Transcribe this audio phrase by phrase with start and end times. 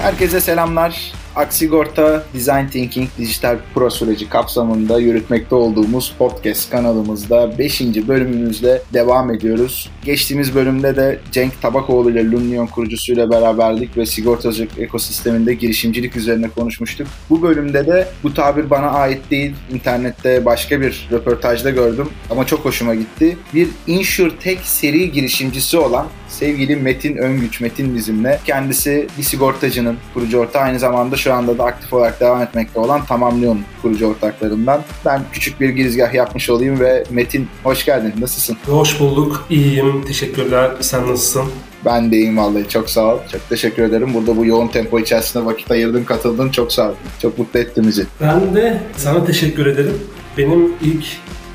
[0.00, 1.12] Herkese selamlar.
[1.36, 7.80] Aksigorta Design Thinking Dijital Pro süreci kapsamında yürütmekte olduğumuz podcast kanalımızda 5.
[7.80, 9.90] bölümümüzde devam ediyoruz.
[10.04, 17.06] Geçtiğimiz bölümde de Cenk Tabakoğlu ile Lumnion kurucusuyla beraberlik ve sigortacılık ekosisteminde girişimcilik üzerine konuşmuştuk.
[17.30, 19.54] Bu bölümde de bu tabir bana ait değil.
[19.72, 23.36] İnternette başka bir röportajda gördüm ama çok hoşuma gitti.
[23.54, 26.06] Bir InsurTech seri girişimcisi olan
[26.40, 28.40] sevgili Metin Öngüç, Metin bizimle.
[28.44, 33.04] Kendisi bir sigortacının kurucu ortağı aynı zamanda şu anda da aktif olarak devam etmekte olan
[33.04, 34.82] Tamamlyon kurucu ortaklarından.
[35.04, 38.14] Ben küçük bir girizgah yapmış olayım ve Metin hoş geldin.
[38.20, 38.56] Nasılsın?
[38.66, 39.46] Hoş bulduk.
[39.50, 40.04] İyiyim.
[40.04, 40.70] Teşekkürler.
[40.80, 41.44] Sen nasılsın?
[41.84, 42.68] Ben de iyiyim vallahi.
[42.68, 43.18] Çok sağ ol.
[43.32, 44.14] Çok teşekkür ederim.
[44.14, 46.50] Burada bu yoğun tempo içerisinde vakit ayırdın, katıldın.
[46.50, 46.94] Çok sağ ol.
[47.22, 48.06] Çok mutlu ettin bizi.
[48.20, 49.98] Ben de sana teşekkür ederim.
[50.38, 51.04] Benim ilk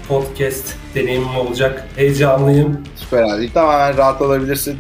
[0.08, 1.88] podcast deneyimim olacak.
[1.96, 2.84] Heyecanlıyım.
[2.96, 3.54] Süper abi.
[3.54, 4.78] Tamamen rahat olabilirsin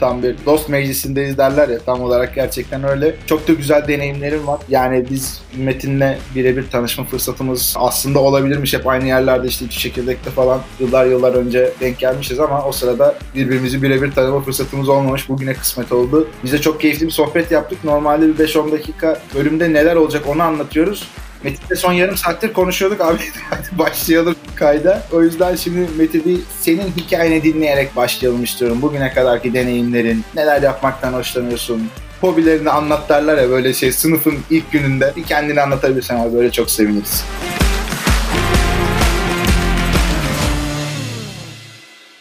[0.00, 3.14] tam bir dost meclisindeyiz derler ya tam olarak gerçekten öyle.
[3.26, 4.60] Çok da güzel deneyimlerim var.
[4.68, 8.74] Yani biz Metin'le birebir tanışma fırsatımız aslında olabilirmiş.
[8.74, 13.14] Hep aynı yerlerde işte iki çekirdekte falan yıllar yıllar önce denk gelmişiz ama o sırada
[13.34, 15.28] birbirimizi birebir tanıma fırsatımız olmamış.
[15.28, 16.28] Bugüne kısmet oldu.
[16.44, 17.84] Bize çok keyifli bir sohbet yaptık.
[17.84, 21.08] Normalde bir 5-10 dakika bölümde neler olacak onu anlatıyoruz.
[21.44, 23.18] Metin'le son yarım saattir konuşuyorduk abi
[23.50, 25.02] hadi başlayalım kayda.
[25.12, 28.82] O yüzden şimdi Metin bir senin hikayeni dinleyerek başlayalım istiyorum.
[28.82, 35.12] Bugüne kadarki deneyimlerin, neler yapmaktan hoşlanıyorsun, hobilerini anlat derler ya böyle şey sınıfın ilk gününde
[35.16, 37.24] bir kendini anlatabilirsen abi böyle çok seviniriz.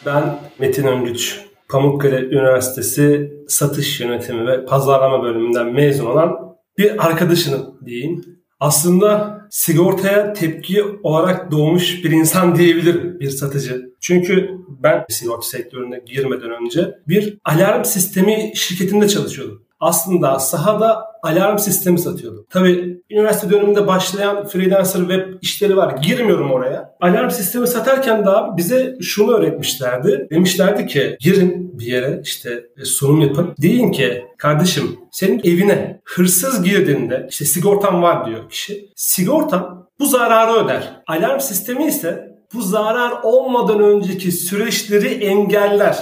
[0.06, 1.40] Ben Metin Öngüç.
[1.70, 6.38] Pamukkale Üniversitesi Satış Yönetimi ve Pazarlama bölümünden mezun olan
[6.78, 13.94] bir arkadaşınım diyeyim aslında sigortaya tepki olarak doğmuş bir insan diyebilirim bir satıcı.
[14.00, 14.50] Çünkü
[14.84, 22.46] ben sigorta sektörüne girmeden önce bir alarm sistemi şirketinde çalışıyordum aslında sahada alarm sistemi satıyordu.
[22.50, 25.98] Tabii üniversite döneminde başlayan freelancer web işleri var.
[25.98, 26.96] Girmiyorum oraya.
[27.02, 30.28] Alarm sistemi satarken daha bize şunu öğretmişlerdi.
[30.32, 33.56] Demişlerdi ki girin bir yere işte e, sunum yapın.
[33.62, 38.90] Deyin ki kardeşim senin evine hırsız girdiğinde işte sigortan var diyor kişi.
[38.96, 41.02] Sigortan bu zararı öder.
[41.08, 45.98] Alarm sistemi ise bu zarar olmadan önceki süreçleri engeller.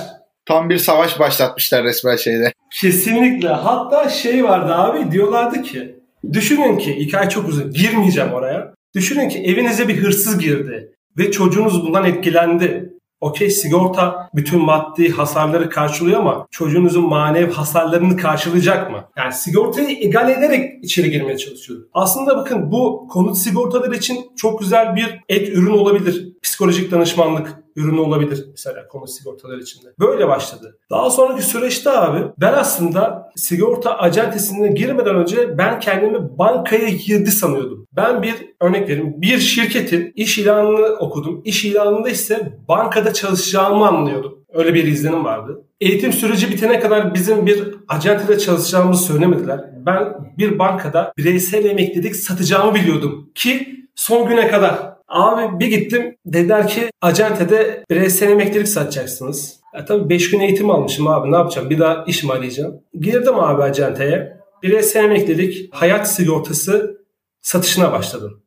[0.45, 2.53] Tam bir savaş başlatmışlar resmen şeyde.
[2.71, 3.47] Kesinlikle.
[3.47, 5.95] Hatta şey vardı abi diyorlardı ki
[6.33, 8.73] düşünün ki hikaye çok uzun girmeyeceğim oraya.
[8.95, 12.95] Düşünün ki evinize bir hırsız girdi ve çocuğunuz bundan etkilendi.
[13.21, 19.03] Okey sigorta bütün maddi hasarları karşılıyor ama çocuğunuzun manevi hasarlarını karşılayacak mı?
[19.17, 21.89] Yani sigortayı egal ederek içeri girmeye çalışıyordu.
[21.93, 26.33] Aslında bakın bu konut sigortaları için çok güzel bir et ürün olabilir.
[26.43, 29.88] Psikolojik danışmanlık ürünü olabilir mesela konut sigortaları içinde.
[30.00, 30.80] Böyle başladı.
[30.90, 37.88] Daha sonraki süreçte abi ben aslında sigorta acentesine girmeden önce ben kendimi bankaya girdi sanıyordum.
[37.91, 39.13] Ben bir örnek vereyim.
[39.22, 41.41] Bir şirketin iş ilanını okudum.
[41.46, 44.46] İş ilanında ise bankada çalışacağımı anlıyordum.
[44.53, 45.62] Öyle bir izlenim vardı.
[45.81, 49.59] Eğitim süreci bitene kadar bizim bir acentede çalışacağımızı söylemediler.
[49.86, 56.67] Ben bir bankada bireysel emeklilik satacağımı biliyordum ki son güne kadar Abi bir gittim dediler
[56.67, 59.59] ki acentede bireysel emeklilik satacaksınız.
[59.75, 62.81] Ya tabii 5 gün eğitim almışım abi ne yapacağım bir daha iş mi arayacağım.
[62.93, 66.97] Girdim abi acenteye bireysel emeklilik hayat sigortası
[67.41, 68.41] satışına başladım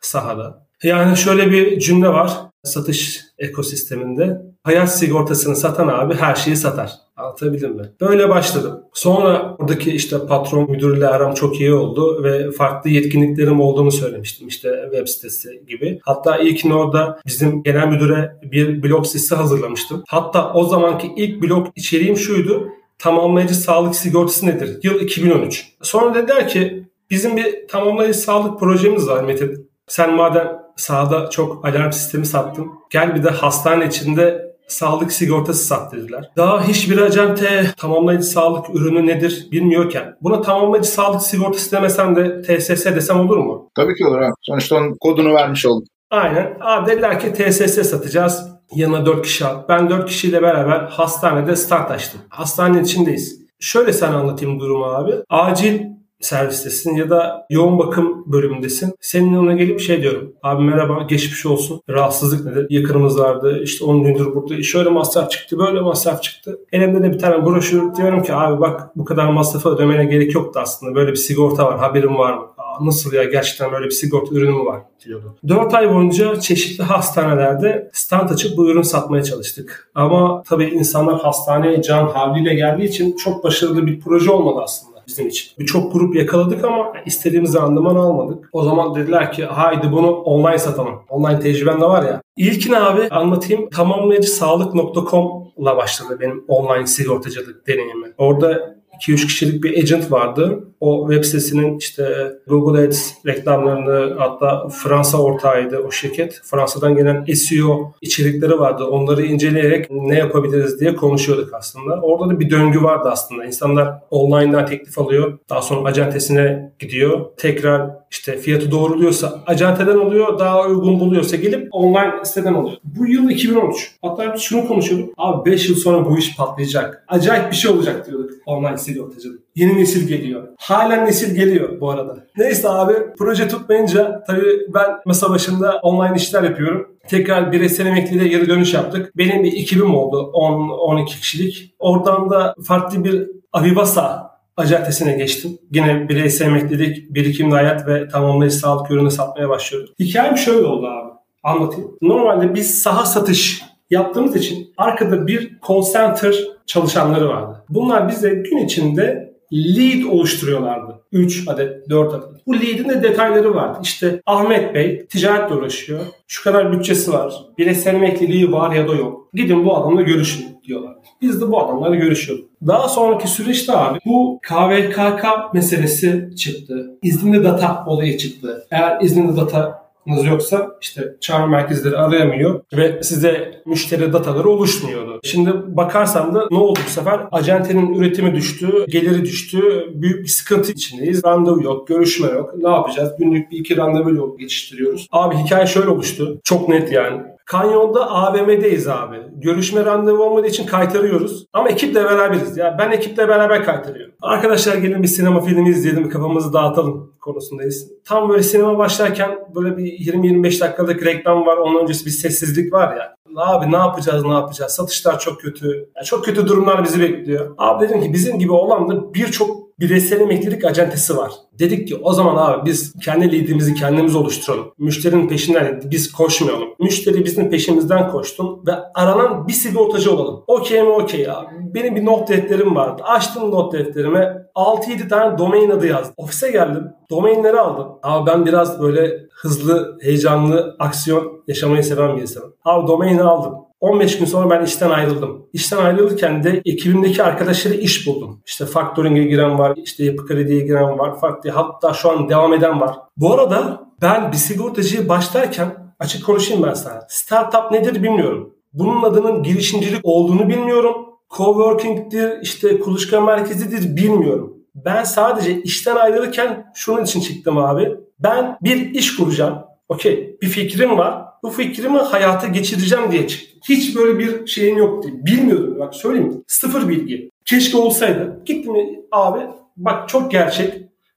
[0.00, 0.66] sahada.
[0.82, 2.32] Yani şöyle bir cümle var
[2.64, 4.42] satış ekosisteminde.
[4.62, 6.92] Hayat sigortasını satan abi her şeyi satar.
[7.22, 7.82] Anlatabildim mi?
[8.00, 8.80] Böyle başladım.
[8.92, 14.88] Sonra oradaki işte patron müdürle aram çok iyi oldu ve farklı yetkinliklerim olduğunu söylemiştim işte
[14.92, 16.00] web sitesi gibi.
[16.02, 20.04] Hatta ilk orada bizim genel müdüre bir blog sitesi hazırlamıştım.
[20.08, 22.68] Hatta o zamanki ilk blog içeriğim şuydu.
[22.98, 24.78] Tamamlayıcı sağlık sigortası nedir?
[24.82, 25.72] Yıl 2013.
[25.82, 29.70] Sonra dediler ki bizim bir tamamlayıcı sağlık projemiz var Metin.
[29.88, 32.66] Sen madem sahada çok alarm sistemi sattın.
[32.90, 36.30] Gel bir de hastane içinde sağlık sigortası sat dediler.
[36.36, 42.84] Daha hiçbir acente tamamlayıcı sağlık ürünü nedir bilmiyorken buna tamamlayıcı sağlık sigortası demesem de TSS
[42.84, 43.70] desem olur mu?
[43.74, 44.20] Tabii ki olur.
[44.22, 44.30] Ha.
[44.40, 45.86] Sonuçta onun kodunu vermiş olduk.
[46.10, 46.56] Aynen.
[46.60, 48.52] Abi dediler ki TSS satacağız.
[48.74, 49.62] Yanına 4 kişi al.
[49.68, 52.20] Ben 4 kişiyle beraber hastanede start açtım.
[52.28, 53.42] Hastanenin içindeyiz.
[53.60, 55.12] Şöyle sana anlatayım durumu abi.
[55.30, 55.80] Acil
[56.22, 58.94] servistesin ya da yoğun bakım bölümündesin.
[59.00, 60.32] Senin yanına gelip şey diyorum.
[60.42, 61.80] Abi merhaba geçmiş olsun.
[61.88, 62.66] Rahatsızlık nedir?
[62.70, 63.60] Yakınımız vardı.
[63.62, 64.62] İşte 10 gündür burada.
[64.62, 65.58] Şöyle masraf çıktı.
[65.58, 66.58] Böyle masraf çıktı.
[66.72, 70.60] Elimde de bir tane broşür diyorum ki abi bak bu kadar masrafa ödemene gerek yoktu
[70.62, 70.94] aslında.
[70.94, 71.78] Böyle bir sigorta var.
[71.78, 72.42] Haberin var mı?
[72.58, 75.34] Aa, nasıl ya gerçekten böyle bir sigorta ürünü mü var diyordu.
[75.48, 79.90] 4 ay boyunca çeşitli hastanelerde stand açıp bu ürün satmaya çalıştık.
[79.94, 84.91] Ama tabii insanlar hastaneye can havliyle geldiği için çok başarılı bir proje olmadı aslında.
[85.06, 85.52] Bizim için.
[85.58, 88.48] Birçok grup yakaladık ama istediğimiz randıman almadık.
[88.52, 90.94] O zaman dediler ki haydi bunu online satalım.
[91.08, 92.22] Online tecrüben de var ya.
[92.36, 93.70] İlkini abi anlatayım.
[93.70, 98.06] Tamamlayıcı sağlık.com'la başladı benim online sigortacılık deneyimi.
[98.18, 100.64] Orada 2-3 kişilik bir agent vardı.
[100.82, 106.40] O web sitesinin işte Google Ads reklamlarını hatta Fransa ortağıydı o şirket.
[106.44, 108.84] Fransa'dan gelen SEO içerikleri vardı.
[108.84, 112.00] Onları inceleyerek ne yapabiliriz diye konuşuyorduk aslında.
[112.00, 113.44] Orada da bir döngü vardı aslında.
[113.44, 115.38] İnsanlar online'dan teklif alıyor.
[115.50, 117.20] Daha sonra acentesine gidiyor.
[117.36, 120.38] Tekrar işte fiyatı doğruluyorsa acenteden alıyor.
[120.38, 122.76] Daha uygun buluyorsa gelip online siteden alıyor.
[122.84, 123.94] Bu yıl 2013.
[124.02, 125.14] Hatta şunu konuşuyorduk.
[125.16, 127.04] Abi 5 yıl sonra bu iş patlayacak.
[127.08, 129.51] Acayip bir şey olacak diyorduk online sigortacılık.
[129.54, 130.48] Yeni nesil geliyor.
[130.58, 132.26] Halen nesil geliyor bu arada.
[132.36, 136.88] Neyse abi proje tutmayınca tabii ben masa başında online işler yapıyorum.
[137.08, 139.16] Tekrar bireysel emekliliğe geri dönüş yaptık.
[139.16, 141.74] Benim bir ekibim oldu 10-12 kişilik.
[141.78, 145.58] Oradan da farklı bir Avivasa acentesine geçtim.
[145.70, 149.94] Yine bireysel emeklilik, birikimli hayat ve tamamlayıcı sağlık ürünü satmaya başlıyordum.
[150.00, 151.12] Hikayem şöyle oldu abi.
[151.42, 151.90] Anlatayım.
[152.02, 156.34] Normalde biz saha satış yaptığımız için arkada bir call center
[156.66, 157.64] çalışanları vardı.
[157.68, 161.00] Bunlar bize gün içinde lead oluşturuyorlardı.
[161.12, 162.46] 3 adet, 4 adet.
[162.46, 163.78] Bu lead'in de detayları vardı.
[163.82, 166.00] İşte Ahmet Bey ticaretle uğraşıyor.
[166.28, 167.34] Şu kadar bütçesi var.
[167.58, 169.28] Bireysel emekliliği var ya da yok.
[169.34, 170.94] Gidin bu adamla görüşün diyorlar.
[171.22, 172.48] Biz de bu adamlarla görüşüyorduk.
[172.66, 176.90] Daha sonraki süreçte abi bu KVKK meselesi çıktı.
[177.02, 178.66] İzninli data olayı çıktı.
[178.70, 185.20] Eğer izinli data yoksa işte çağrı merkezleri arayamıyor ve size müşteri dataları oluşmuyordu.
[185.24, 187.20] Şimdi bakarsam da ne oldu bu sefer?
[187.32, 189.62] Acentenin üretimi düştü, geliri düştü.
[189.94, 191.24] Büyük bir sıkıntı içindeyiz.
[191.24, 192.54] Randevu yok, görüşme yok.
[192.56, 193.12] Ne yapacağız?
[193.18, 195.08] Günlük bir iki randevu yol geçiştiriyoruz.
[195.12, 196.40] Abi hikaye şöyle oluştu.
[196.44, 197.22] Çok net yani.
[197.52, 199.16] Kanyon'da AVM'deyiz abi.
[199.32, 201.46] Görüşme randevu olmadığı için kaytarıyoruz.
[201.52, 202.56] Ama ekiple beraberiz.
[202.56, 204.14] Ya ben ekiple beraber kaytarıyorum.
[204.22, 207.88] Arkadaşlar gelin bir sinema filmi izleyelim, kafamızı dağıtalım konusundayız.
[208.04, 211.56] Tam böyle sinema başlarken böyle bir 20-25 dakikalık reklam var.
[211.56, 213.14] Onun öncesi bir sessizlik var ya.
[213.36, 214.72] Abi ne yapacağız ne yapacağız?
[214.72, 215.66] Satışlar çok kötü.
[215.96, 217.54] Yani çok kötü durumlar bizi bekliyor.
[217.58, 221.32] Abi dedim ki bizim gibi olan da birçok bireysel emeklilik acentesi var.
[221.58, 224.72] Dedik ki o zaman abi biz kendi liderimizi kendimiz oluşturalım.
[224.78, 226.68] Müşterinin peşinden biz koşmayalım.
[226.78, 230.44] Müşteri bizim peşimizden koştun ve aranan bir sigortacı olalım.
[230.46, 231.46] Okey mi okey abi.
[231.74, 233.02] Benim bir not defterim vardı.
[233.04, 236.14] Açtım not defterime 6-7 tane domain adı yazdım.
[236.16, 236.84] Ofise geldim.
[237.10, 237.88] Domainleri aldım.
[238.02, 242.54] Abi ben biraz böyle hızlı, heyecanlı, aksiyon yaşamayı seven bir insanım.
[242.64, 243.54] Abi domaini aldım.
[243.82, 245.46] 15 gün sonra ben işten ayrıldım.
[245.52, 248.42] İşten ayrılırken de ekibimdeki arkadaşları iş buldum.
[248.46, 252.80] İşte factoring'e giren var, işte yapı krediye giren var, farklı hatta şu an devam eden
[252.80, 252.96] var.
[253.16, 257.06] Bu arada ben bir sigortacıya başlarken açık konuşayım ben sana.
[257.08, 258.54] Startup nedir bilmiyorum.
[258.72, 260.96] Bunun adının girişimcilik olduğunu bilmiyorum.
[261.36, 264.56] Coworking'dir, işte kuluçka merkezidir bilmiyorum.
[264.74, 267.96] Ben sadece işten ayrılırken şunun için çıktım abi.
[268.18, 269.58] Ben bir iş kuracağım.
[269.88, 271.21] Okey bir fikrim var.
[271.42, 273.60] Bu fikrimi hayata geçireceğim diye çıktım.
[273.68, 275.08] Hiç böyle bir şeyim yoktu.
[275.12, 275.78] Bilmiyordum.
[275.78, 276.44] Bak söyleyeyim.
[276.46, 277.30] Sıfır bilgi.
[277.44, 278.42] Keşke olsaydı.
[278.44, 278.74] Gittim
[279.12, 279.40] abi.
[279.76, 280.74] Bak çok gerçek.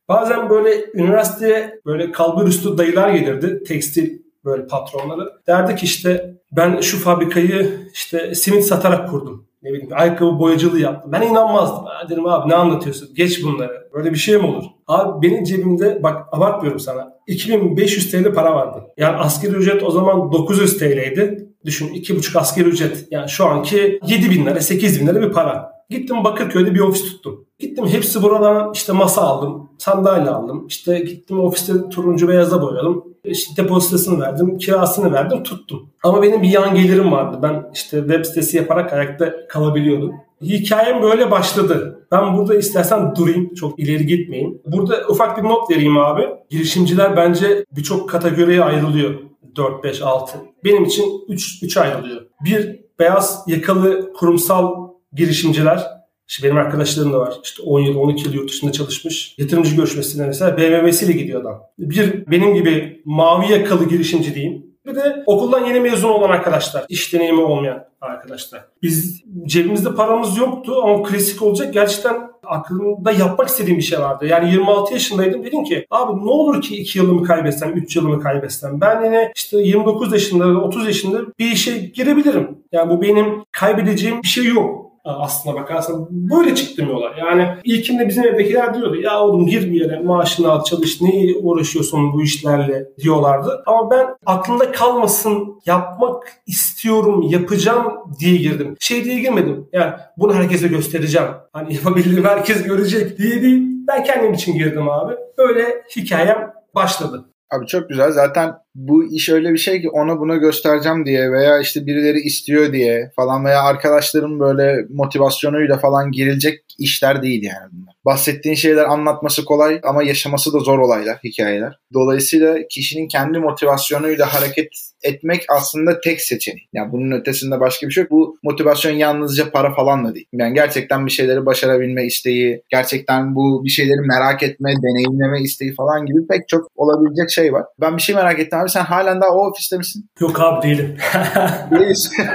[0.09, 3.63] Bazen böyle üniversiteye böyle kalbur üstü dayılar gelirdi.
[3.67, 5.31] Tekstil böyle patronları.
[5.47, 11.11] Derdi ki işte ben şu fabrikayı işte simit satarak kurdum ne bileyim ayakkabı boyacılığı yaptım.
[11.11, 11.85] Ben inanmazdım.
[12.01, 13.09] Ben dedim abi ne anlatıyorsun?
[13.15, 13.89] Geç bunları.
[13.93, 14.63] Böyle bir şey mi olur?
[14.87, 17.13] Abi benim cebimde bak abartmıyorum sana.
[17.27, 18.83] 2500 TL para vardı.
[18.97, 21.49] Yani asgari ücret o zaman 900 TL'ydi.
[21.65, 23.07] Düşün 2,5 asgari ücret.
[23.11, 25.74] Yani şu anki 7 bin lira 8 bin lira bir para.
[25.89, 27.45] Gittim Bakırköy'de bir ofis tuttum.
[27.59, 30.65] Gittim hepsi buradan işte masa aldım, sandalye aldım.
[30.67, 33.03] İşte gittim ofiste turuncu beyaza boyadım.
[33.23, 35.89] İşte depozitosunu verdim, kirasını verdim, tuttum.
[36.03, 37.39] Ama benim bir yan gelirim vardı.
[37.43, 40.11] Ben işte web sitesi yaparak ayakta kalabiliyordum.
[40.41, 42.07] Hikayem böyle başladı.
[42.11, 44.61] Ben burada istersen durayım, çok ileri gitmeyeyim.
[44.65, 46.27] Burada ufak bir not vereyim abi.
[46.49, 49.13] Girişimciler bence birçok kategoriye ayrılıyor.
[49.55, 50.37] 4, 5, 6.
[50.63, 52.21] Benim için 3, 3 ayrılıyor.
[52.45, 54.84] Bir, beyaz yakalı kurumsal
[55.15, 55.95] girişimciler.
[56.27, 57.33] İşte benim arkadaşlarım da var.
[57.43, 59.35] İşte 10 yıl, 12 yıl yurt dışında çalışmış.
[59.37, 61.61] Yatırımcı görüşmesine mesela BMW'siyle gidiyor adam.
[61.79, 64.65] Bir benim gibi mavi yakalı girişimci diyeyim.
[64.85, 66.85] Bir de okuldan yeni mezun olan arkadaşlar.
[66.89, 68.65] iş deneyimi olmayan arkadaşlar.
[68.81, 71.73] Biz cebimizde paramız yoktu ama klasik olacak.
[71.73, 74.25] Gerçekten aklımda yapmak istediğim bir şey vardı.
[74.25, 75.43] Yani 26 yaşındaydım.
[75.43, 78.81] Dedim ki abi ne olur ki 2 yılımı kaybetsem, 3 yılımı kaybetsem.
[78.81, 82.57] Ben yine işte 29 yaşında, 30 yaşında bir işe girebilirim.
[82.71, 87.11] Yani bu benim kaybedeceğim bir şey yok aslına bakarsan böyle çıktım yola.
[87.17, 92.13] Yani ilkinde bizim evdekiler diyordu ya oğlum gir bir yere maaşını al çalış neyi uğraşıyorsun
[92.13, 93.63] bu işlerle diyorlardı.
[93.65, 98.75] Ama ben aklımda kalmasın yapmak istiyorum yapacağım diye girdim.
[98.79, 101.27] Şey diye girmedim yani bunu herkese göstereceğim.
[101.53, 105.13] Hani yapabildiğim herkes görecek diye değil Ben kendim için girdim abi.
[105.37, 107.25] Böyle hikayem başladı.
[107.51, 108.11] Abi çok güzel.
[108.11, 112.73] Zaten bu iş öyle bir şey ki ona buna göstereceğim diye veya işte birileri istiyor
[112.73, 117.95] diye falan veya arkadaşların böyle motivasyonuyla falan girilecek işler değil yani bunlar.
[118.05, 121.79] Bahsettiğin şeyler anlatması kolay ama yaşaması da zor olaylar, hikayeler.
[121.93, 124.67] Dolayısıyla kişinin kendi motivasyonuyla hareket
[125.05, 126.69] etmek aslında tek seçenek.
[126.73, 128.11] Yani bunun ötesinde başka bir şey yok.
[128.11, 130.27] Bu motivasyon yalnızca para falan da değil.
[130.33, 136.05] Yani gerçekten bir şeyleri başarabilme isteği, gerçekten bu bir şeyleri merak etme, deneyimleme isteği falan
[136.05, 137.65] gibi pek çok olabilecek şey var.
[137.81, 138.69] Ben bir şey merak ettim abi.
[138.69, 140.09] Sen halen daha o ofiste misin?
[140.19, 140.97] Yok abi değilim.
[141.71, 142.13] Değilsin.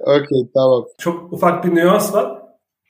[0.00, 0.84] Okey tamam.
[0.98, 2.42] Çok ufak bir nüans var.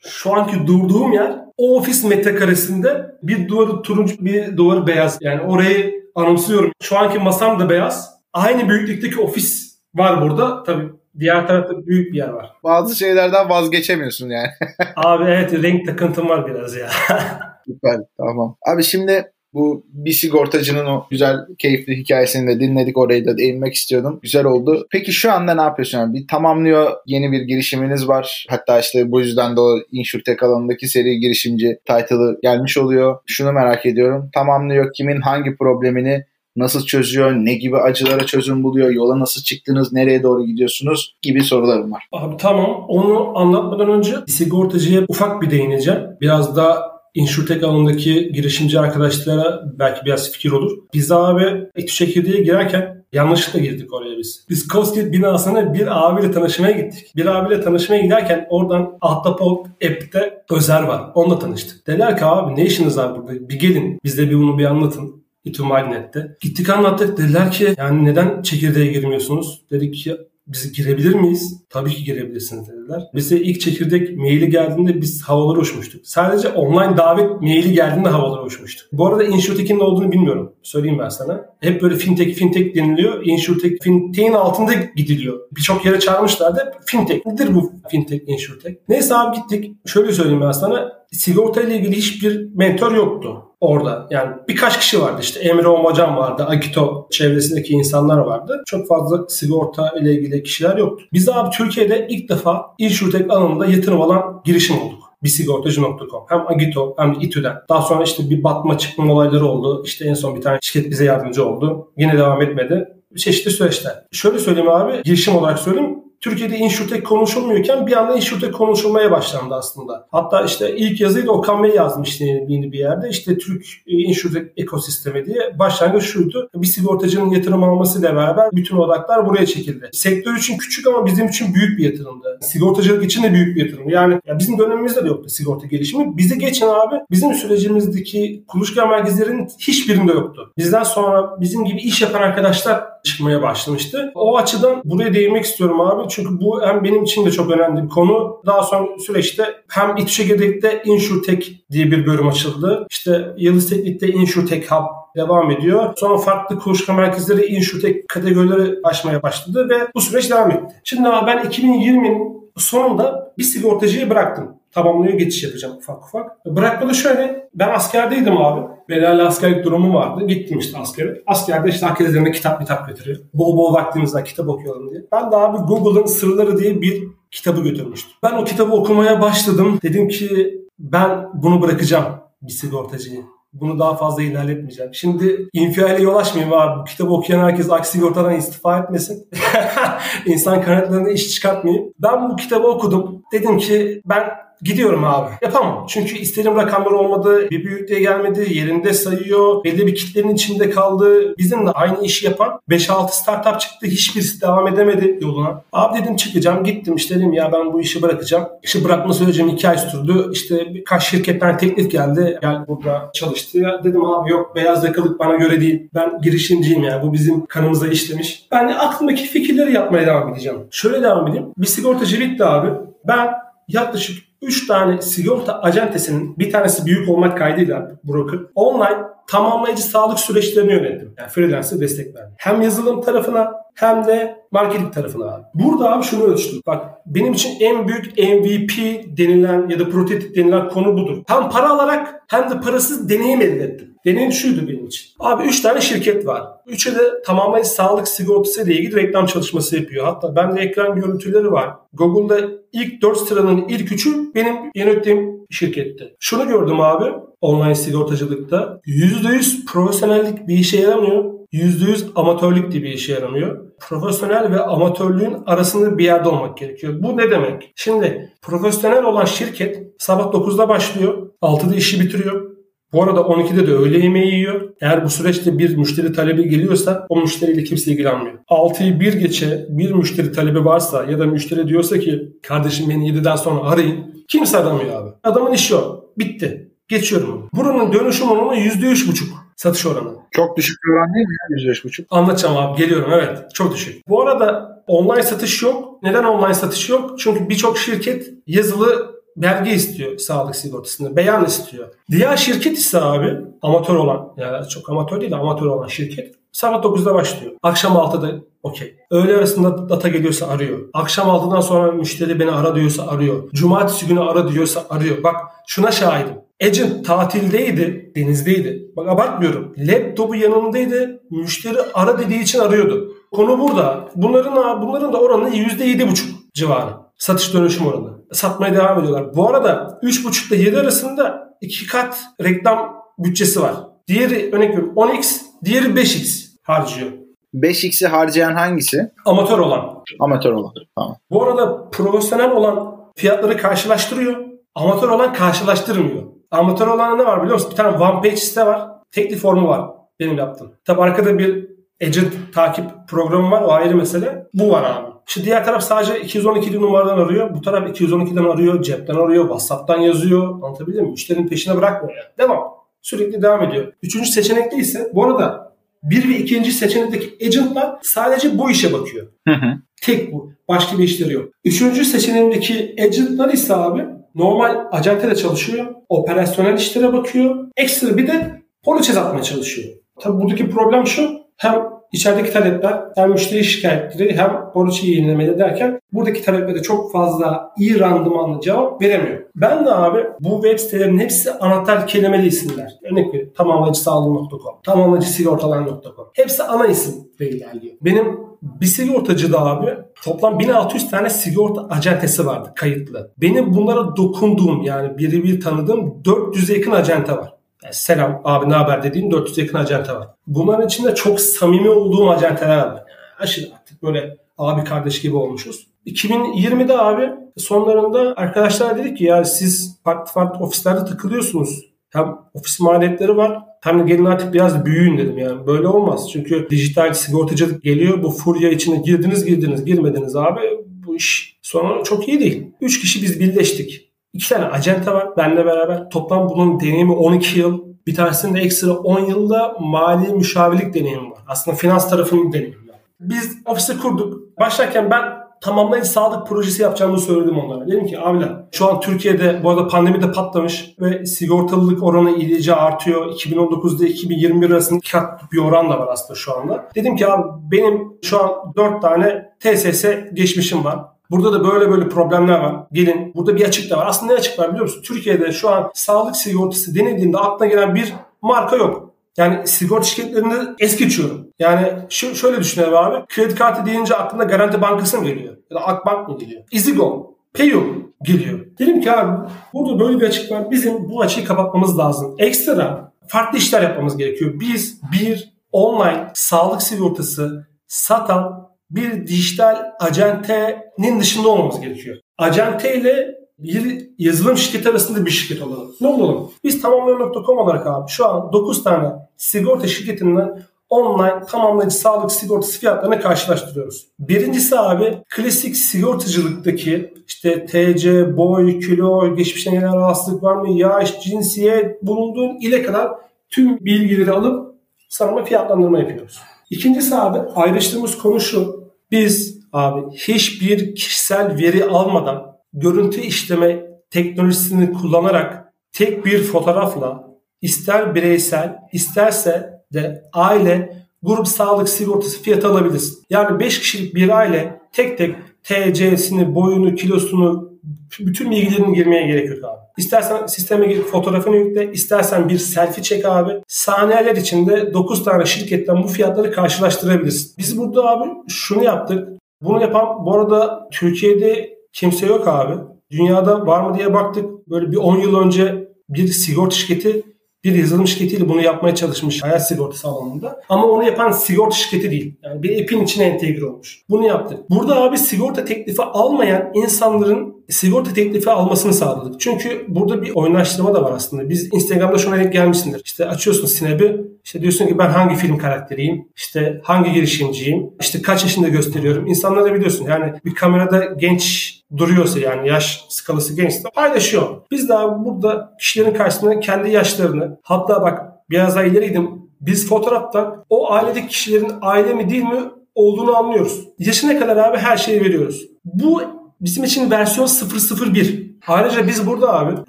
[0.04, 5.18] Şu anki durduğum yer o ofis metrekaresinde bir duvarı turuncu bir duvarı beyaz.
[5.20, 6.72] Yani orayı anımsıyorum.
[6.82, 8.21] Şu anki masam da beyaz.
[8.32, 10.62] Aynı büyüklükteki ofis var burada.
[10.62, 12.52] Tabii diğer tarafta büyük bir yer var.
[12.64, 14.48] Bazı şeylerden vazgeçemiyorsun yani.
[14.96, 16.88] Abi evet renk takıntım var biraz ya.
[17.66, 18.56] Süper tamam.
[18.66, 22.98] Abi şimdi bu bir sigortacının o güzel, keyifli hikayesini de dinledik.
[22.98, 24.20] Orayı da değinmek istiyordum.
[24.22, 24.86] Güzel oldu.
[24.90, 25.98] Peki şu anda ne yapıyorsun?
[25.98, 28.46] Yani bir tamamlıyor yeni bir girişiminiz var.
[28.48, 33.18] Hatta işte bu yüzden de o InsurTech alanındaki seri girişimci title'ı gelmiş oluyor.
[33.26, 34.30] Şunu merak ediyorum.
[34.34, 36.24] Tamamlıyor kimin hangi problemini
[36.56, 41.92] nasıl çözüyor, ne gibi acılara çözüm buluyor, yola nasıl çıktınız, nereye doğru gidiyorsunuz gibi sorularım
[41.92, 42.08] var.
[42.12, 46.00] Abi tamam onu anlatmadan önce sigortacıya ufak bir değineceğim.
[46.20, 50.78] Biraz da InsurTech alanındaki girişimci arkadaşlara belki biraz fikir olur.
[50.94, 51.44] Biz abi
[51.76, 54.46] Etü Çekirdeğe girerken yanlışlıkla girdik oraya biz.
[54.48, 57.16] Biz Cosket binasına bir abiyle tanışmaya gittik.
[57.16, 61.02] Bir abiyle tanışmaya giderken oradan Ahtapot app'te Özer var.
[61.14, 61.86] Onunla tanıştık.
[61.86, 63.48] Dediler ki abi ne işiniz var burada?
[63.48, 65.21] Bir gelin bize bir bunu bir anlatın.
[65.44, 66.36] İTÜ Magnet'te.
[66.40, 67.18] Gittik anlattık.
[67.18, 69.62] Dediler ki yani neden çekirdeğe girmiyorsunuz?
[69.70, 71.64] Dedik ki biz girebilir miyiz?
[71.70, 73.02] Tabii ki girebilirsiniz dediler.
[73.14, 76.06] Bize ilk çekirdek maili geldiğinde biz havalara uçmuştuk.
[76.06, 78.88] Sadece online davet maili geldiğinde havalara uçmuştuk.
[78.92, 80.52] Bu arada InsurTech'in ne olduğunu bilmiyorum.
[80.62, 81.44] Söyleyeyim ben sana.
[81.60, 83.26] Hep böyle fintech fintech deniliyor.
[83.26, 85.40] InsurTech fintech'in altında gidiliyor.
[85.56, 86.72] Birçok yere çağırmışlardı.
[86.86, 87.26] Fintech.
[87.26, 88.76] Nedir bu fintech, InsurTech?
[88.88, 89.76] Neyse abi gittik.
[89.86, 90.92] Şöyle söyleyeyim ben sana.
[91.12, 94.06] Sigorta ile ilgili hiçbir mentor yoktu orada.
[94.10, 98.62] Yani birkaç kişi vardı işte Emre Omacan vardı, Akito çevresindeki insanlar vardı.
[98.66, 101.04] Çok fazla sigorta ile ilgili kişiler yoktu.
[101.12, 106.24] Biz abi Türkiye'de ilk defa InsurTech alanında yatırım alan girişim olduk bisigortacı.com.
[106.28, 107.56] Hem Agito hem de İTÜ'den.
[107.68, 109.82] Daha sonra işte bir batma çıkma olayları oldu.
[109.84, 111.92] İşte en son bir tane şirket bize yardımcı oldu.
[111.98, 112.88] Yine devam etmedi.
[113.18, 114.04] Çeşitli süreçler.
[114.12, 116.01] Şöyle söyleyeyim abi, girişim olarak söyleyeyim.
[116.22, 120.06] Türkiye'de InsurTech konuşulmuyorken bir anda InsurTech konuşulmaya başlandı aslında.
[120.10, 123.08] Hatta işte ilk yazıyı da Okan Bey yazmıştı bir yerde.
[123.08, 126.50] İşte Türk InsurTech ekosistemi diye başlangıç şuydu.
[126.54, 129.90] Bir sigortacının yatırım almasıyla beraber bütün odaklar buraya çekildi.
[129.92, 132.38] Sektör için küçük ama bizim için büyük bir yatırımdı.
[132.42, 133.88] Sigortacılık için de büyük bir yatırım.
[133.88, 136.16] Yani ya bizim dönemimizde de yoktu sigorta gelişimi.
[136.16, 140.52] Bizi geçen abi bizim sürecimizdeki kuluçka merkezlerinin hiçbirinde yoktu.
[140.58, 144.12] Bizden sonra bizim gibi iş yapan arkadaşlar çıkmaya başlamıştı.
[144.14, 146.08] O açıdan buraya değinmek istiyorum abi.
[146.08, 148.42] Çünkü bu hem benim için de çok önemli bir konu.
[148.46, 152.86] Daha sonra süreçte hem İTÜ InsurTech diye bir bölüm açıldı.
[152.90, 154.84] İşte Yıldız Teknik'te InsurTech Hub
[155.16, 155.92] devam ediyor.
[155.96, 160.74] Sonra farklı kuluçka merkezleri InsurTech kategorileri açmaya başladı ve bu süreç devam etti.
[160.84, 166.46] Şimdi abi ben 2020'nin sonunda bir sigortacıyı bıraktım tamamlıyor geçiş yapacağım ufak ufak.
[166.46, 167.48] Bırakmadı şöyle.
[167.54, 168.71] Ben askerdeydim abi.
[168.92, 170.26] Belirli askerlik durumu vardı.
[170.26, 171.22] Gittim işte askere.
[171.26, 173.18] Askerde işte herkes ellerine kitap kitap götürüyor.
[173.34, 175.02] Bol bol vaktimizde kitap okuyalım diye.
[175.12, 178.12] Ben de abi Google'ın Sırları diye bir kitabı götürmüştüm.
[178.22, 179.78] Ben o kitabı okumaya başladım.
[179.82, 182.06] Dedim ki ben bunu bırakacağım
[182.42, 183.22] bir sigortacıyı.
[183.52, 184.94] Bunu daha fazla ilerletmeyeceğim.
[184.94, 186.80] Şimdi infiale yol açmayayım abi.
[186.80, 189.28] Bu kitabı okuyan herkes aksi sigortadan istifa etmesin.
[190.26, 191.92] İnsan kaynaklarına iş çıkartmayayım.
[191.98, 193.22] Ben bu kitabı okudum.
[193.32, 195.30] Dedim ki ben Gidiyorum abi.
[195.42, 195.86] Yapamam.
[195.88, 197.50] Çünkü istediğim rakamlar olmadı.
[197.50, 198.46] Bir büyüklüğe gelmedi.
[198.58, 199.64] Yerinde sayıyor.
[199.64, 201.36] Belli bir kitlenin içinde kaldı.
[201.38, 203.86] Bizimle aynı işi yapan 5-6 startup çıktı.
[203.86, 205.62] Hiçbirisi devam edemedi yoluna.
[205.72, 206.64] Abi dedim çıkacağım.
[206.64, 208.48] Gittim işte dedim ya ben bu işi bırakacağım.
[208.62, 210.28] İşi bırakma sürecim 2 ay sürdü.
[210.32, 212.38] İşte birkaç şirketten teklif geldi.
[212.42, 213.58] Gel burada çalıştı.
[213.58, 215.88] Ya dedim abi yok beyaz yakalık bana göre değil.
[215.94, 217.02] Ben girişimciyim yani.
[217.02, 218.46] Bu bizim kanımıza işlemiş.
[218.52, 220.58] Ben de aklımdaki fikirleri yapmaya devam edeceğim.
[220.70, 221.46] Şöyle devam edeyim.
[221.58, 222.68] Bir sigortacı bitti abi.
[223.04, 223.28] Ben
[223.68, 230.72] yaklaşık 3 tane sigorta acentesinin bir tanesi büyük olmak kaydıyla broker online tamamlayıcı sağlık süreçlerini
[230.72, 231.14] yönettim.
[231.18, 232.34] Yani freelancer destek verdim.
[232.38, 235.42] Hem yazılım tarafına hem de marketing tarafına abi.
[235.54, 236.60] Burada abi şunu ölçtüm.
[236.66, 238.78] Bak benim için en büyük MVP
[239.18, 241.22] denilen ya da prototip denilen konu budur.
[241.26, 243.88] Hem para alarak hem de parasız deneyim elde ettim.
[244.04, 245.10] Deneyim şuydu benim için.
[245.20, 246.42] Abi 3 tane şirket var.
[246.66, 250.04] Üçü de tamamen sağlık sigortası ile ilgili reklam çalışması yapıyor.
[250.04, 251.70] Hatta bende ekran görüntüleri var.
[251.92, 256.16] Google'da ilk 4 sıranın ilk üçü benim yönettiğim şirketti.
[256.20, 257.04] Şunu gördüm abi
[257.40, 258.80] online sigortacılıkta.
[258.86, 261.41] %100 profesyonellik bir işe yaramıyor.
[261.52, 263.72] %100 amatörlük diye bir işe yaramıyor.
[263.80, 266.94] Profesyonel ve amatörlüğün arasında bir yerde olmak gerekiyor.
[266.98, 267.72] Bu ne demek?
[267.76, 272.52] Şimdi profesyonel olan şirket sabah 9'da başlıyor, 6'da işi bitiriyor.
[272.92, 274.70] Bu arada 12'de de öğle yemeği yiyor.
[274.80, 278.38] Eğer bu süreçte bir müşteri talebi geliyorsa o müşteriyle kimse ilgilenmiyor.
[278.50, 283.36] 6'yı bir geçe bir müşteri talebi varsa ya da müşteri diyorsa ki kardeşim beni 7'den
[283.36, 284.24] sonra arayın.
[284.28, 285.10] Kimse aramıyor abi.
[285.22, 286.04] Adamın işi o.
[286.18, 286.71] Bitti.
[286.88, 287.48] Geçiyorum.
[287.54, 289.24] Buranın dönüşüm oranı %3,5
[289.56, 290.08] satış oranı.
[290.30, 292.04] Çok düşük bir oran değil mi ya %3,5?
[292.10, 294.08] Anlatacağım abi geliyorum evet çok düşük.
[294.08, 296.02] Bu arada online satış yok.
[296.02, 297.18] Neden online satış yok?
[297.18, 301.16] Çünkü birçok şirket yazılı belge istiyor sağlık sigortasında.
[301.16, 301.88] Beyan istiyor.
[302.10, 306.82] Diğer şirket ise abi amatör olan yani çok amatör değil de amatör olan şirket sabah
[306.82, 307.52] 9'da başlıyor.
[307.62, 308.94] Akşam 6'da okey.
[309.10, 310.78] Öğle arasında data geliyorsa arıyor.
[310.94, 313.50] Akşam 6'dan sonra müşteri beni ara diyorsa arıyor.
[313.52, 315.22] Cumartesi günü ara diyorsa arıyor.
[315.22, 315.36] Bak
[315.66, 316.34] şuna şahidim.
[316.62, 318.92] Agent tatildeydi, denizdeydi.
[318.96, 319.74] Bak abartmıyorum.
[319.78, 321.22] Laptopu yanındaydı.
[321.30, 323.12] Müşteri ara dediği için arıyordu.
[323.32, 324.08] Konu burada.
[324.16, 326.22] Bunların bunların da oranı %7,5
[326.54, 326.90] civarı.
[327.18, 328.22] Satış dönüşüm oranı.
[328.32, 329.34] Satmaya devam ediyorlar.
[329.34, 333.74] Bu arada 3,5 ile 7 arasında iki kat reklam bütçesi var.
[334.08, 337.10] Diğeri örnek veriyorum 10x, diğeri 5x harcıyor.
[337.54, 339.10] 5x'i harcayan hangisi?
[339.24, 340.04] Amatör olan.
[340.20, 340.72] Amatör olan.
[340.96, 341.16] Tamam.
[341.30, 344.36] Bu arada profesyonel olan fiyatları karşılaştırıyor.
[344.74, 346.22] Amatör olan karşılaştırmıyor.
[346.52, 347.70] Amatör olan ne var biliyor musun?
[347.70, 348.88] Bir tane one page site var.
[349.10, 349.90] Teklif formu var.
[350.20, 350.72] Benim yaptığım.
[350.84, 351.68] Tabi arkada bir
[352.02, 353.62] agent takip programı var.
[353.62, 354.46] O ayrı mesele.
[354.54, 355.12] Bu var abi.
[355.26, 357.54] Şimdi diğer taraf sadece 212 numaradan arıyor.
[357.54, 358.82] Bu taraf 212'den arıyor.
[358.82, 359.42] Cepten arıyor.
[359.42, 360.48] WhatsApp'tan yazıyor.
[360.48, 361.10] Anlatabildim mi?
[361.10, 362.28] Müşterinin peşine bırakmıyor yani.
[362.38, 362.74] Devam.
[363.02, 363.92] Sürekli devam ediyor.
[364.02, 369.26] Üçüncü seçenekte ise bu arada bir ve ikinci seçenekteki agentlar sadece bu işe bakıyor.
[369.48, 369.78] Hı hı.
[370.02, 370.52] Tek bu.
[370.68, 371.48] Başka bir işleri yok.
[371.64, 375.86] Üçüncü seçeneğindeki agentlar ise abi normal acentede çalışıyor.
[376.12, 377.68] Operasyonel işlere bakıyor.
[377.76, 379.88] Ekstra bir de poliçe atmaya çalışıyor.
[380.20, 381.40] Tabii buradaki problem şu.
[381.56, 388.00] Hem içerideki talepler hem müşteri şikayetleri hem poliçe yenilemeleri derken buradaki taleplere çok fazla iyi
[388.00, 389.42] randımanlı cevap veremiyor.
[389.56, 392.92] Ben de abi bu web sitelerin hepsi anahtar kelimeli isimler.
[393.02, 396.26] Örnek veriyorum tamamlayıcısağlığı.com, tamamlayıcısigortalar.com.
[396.32, 397.94] Hepsi ana isim ilerliyor.
[398.02, 399.86] Benim bir sigortacıda abi
[400.24, 403.32] toplam 1600 tane sigorta acentesi vardı kayıtlı.
[403.38, 407.51] Benim bunlara dokunduğum yani biri bir tanıdığım 400'e yakın acente var.
[407.82, 410.28] Yani selam abi ne haber dediğim 400 yakın acente var.
[410.46, 412.86] Bunların içinde çok samimi olduğum acenteler var.
[412.86, 415.86] Yani aşırı artık böyle abi kardeş gibi olmuşuz.
[416.06, 421.92] 2020'de abi sonlarında arkadaşlar dedik ki ya siz farklı farklı ofislerde takılıyorsunuz.
[422.10, 425.66] Hem ofis maliyetleri var hem de gelin artık biraz büyüyün dedim yani.
[425.66, 426.30] Böyle olmaz.
[426.32, 428.22] Çünkü dijital sigortacılık geliyor.
[428.22, 430.60] Bu furya içine girdiniz girdiniz girmediniz abi.
[431.06, 432.66] Bu iş sonu çok iyi değil.
[432.80, 434.11] Üç kişi biz birleştik.
[434.32, 436.10] İki tane acente var benle beraber.
[436.10, 437.82] Toplam bunun deneyimi 12 yıl.
[438.06, 441.38] Bir tanesinde ekstra 10 yılda mali müşavirlik deneyimi var.
[441.48, 442.96] Aslında finans tarafının deneyimi var.
[443.20, 444.58] Biz ofisi kurduk.
[444.60, 445.22] Başlarken ben
[445.60, 447.86] tamamlayıcı sağlık projesi yapacağımı söyledim onlara.
[447.86, 452.74] Dedim ki abiler şu an Türkiye'de bu arada pandemi de patlamış ve sigortalılık oranı iyice
[452.74, 453.26] artıyor.
[453.26, 456.88] 2019'da 2021 arasında kat bir oran da var aslında şu anda.
[456.94, 461.11] Dedim ki abi benim şu an 4 tane TSS geçmişim var.
[461.32, 462.76] Burada da böyle böyle problemler var.
[462.92, 464.06] Gelin burada bir açık da var.
[464.06, 465.02] Aslında ne açık var biliyor musun?
[465.02, 469.10] Türkiye'de şu an sağlık sigortası denildiğinde aklına gelen bir marka yok.
[469.36, 471.46] Yani sigorta şirketlerinde es geçiyorum.
[471.58, 473.26] Yani şu, şöyle düşünelim abi.
[473.28, 475.56] Kredi kartı deyince aklına Garanti Bankası mı geliyor?
[475.70, 476.62] Ya da Akbank mı geliyor?
[476.72, 477.82] Easygo, Payo
[478.22, 478.66] geliyor.
[478.78, 480.70] Dedim ki abi burada böyle bir açık var.
[480.70, 482.34] Bizim bu açığı kapatmamız lazım.
[482.38, 484.60] Ekstra farklı işler yapmamız gerekiyor.
[484.60, 492.16] Biz bir online sağlık sigortası satan bir dijital acentenin dışında olmamız gerekiyor.
[492.38, 495.94] Acente ile bir yazılım şirketi arasında bir şirket olalım.
[496.00, 496.50] Ne olalım?
[496.64, 503.20] Biz tamamlayan.com olarak abi şu an 9 tane sigorta şirketinden online tamamlayıcı sağlık sigortası fiyatlarını
[503.20, 504.06] karşılaştırıyoruz.
[504.18, 512.02] Birincisi abi klasik sigortacılıktaki işte TC, boy, kilo, geçmişten gelen rahatsızlık var mı, yaş, cinsiyet,
[512.02, 513.10] bulunduğun ile kadar
[513.50, 514.74] tüm bilgileri alıp
[515.08, 516.40] sana fiyatlandırma yapıyoruz.
[516.70, 518.81] İkincisi abi ayrıştığımız konu şu.
[519.12, 527.28] Biz abi hiçbir kişisel veri almadan görüntü işleme teknolojisini kullanarak tek bir fotoğrafla
[527.62, 533.24] ister bireysel isterse de aile grup sağlık sigortası fiyatı alabilirsin.
[533.30, 537.71] Yani 5 kişilik bir aile tek tek TC'sini, boyunu, kilosunu,
[538.20, 539.80] bütün bilgilerini girmeye gerek yok abi.
[539.98, 543.52] İstersen sisteme girip fotoğrafını yükle, istersen bir selfie çek abi.
[543.68, 547.54] Saniyeler içinde 9 tane şirketten bu fiyatları karşılaştırabilirsin.
[547.58, 549.28] Biz burada abi şunu yaptık.
[549.62, 552.74] Bunu yapan bu arada Türkiye'de kimse yok abi.
[553.10, 554.68] Dünyada var mı diye baktık.
[554.68, 557.22] Böyle bir 10 yıl önce bir sigorta şirketi
[557.64, 560.60] bir yazılım şirketiyle bunu yapmaya çalışmış hayat sigortası alanında.
[560.68, 562.34] Ama onu yapan sigorta şirketi değil.
[562.42, 564.02] Yani bir app'in içine entegre olmuş.
[564.10, 564.70] Bunu yaptık.
[564.70, 569.40] Burada abi sigorta teklifi almayan insanların sigorta teklifi almasını sağladık.
[569.40, 571.48] Çünkü burada bir oyunlaştırma da var aslında.
[571.48, 573.02] Biz Instagram'da şuna denk gelmişsindir.
[573.04, 574.20] İşte açıyorsun Snap'i.
[574.44, 576.28] İşte diyorsun ki ben hangi film karakteriyim?
[576.36, 577.90] İşte hangi girişimciyim?
[578.00, 579.26] İşte kaç yaşında gösteriyorum?
[579.26, 580.06] İnsanlar da biliyorsun.
[580.08, 584.62] Yani bir kamerada genç duruyorsa yani yaş skalası gençse paylaşıyor.
[584.70, 588.20] Biz daha burada kişilerin karşısında kendi yaşlarını hatta bak
[588.50, 592.60] biraz daha ileri gidim biz fotoğraftan o ailedeki kişilerin aile mi değil mi
[592.94, 593.88] olduğunu anlıyoruz.
[593.98, 595.66] Yaşına kadar abi her şeyi veriyoruz.
[595.84, 596.22] Bu
[596.62, 598.52] bizim için versiyon 001.
[598.66, 599.74] Ayrıca biz burada abi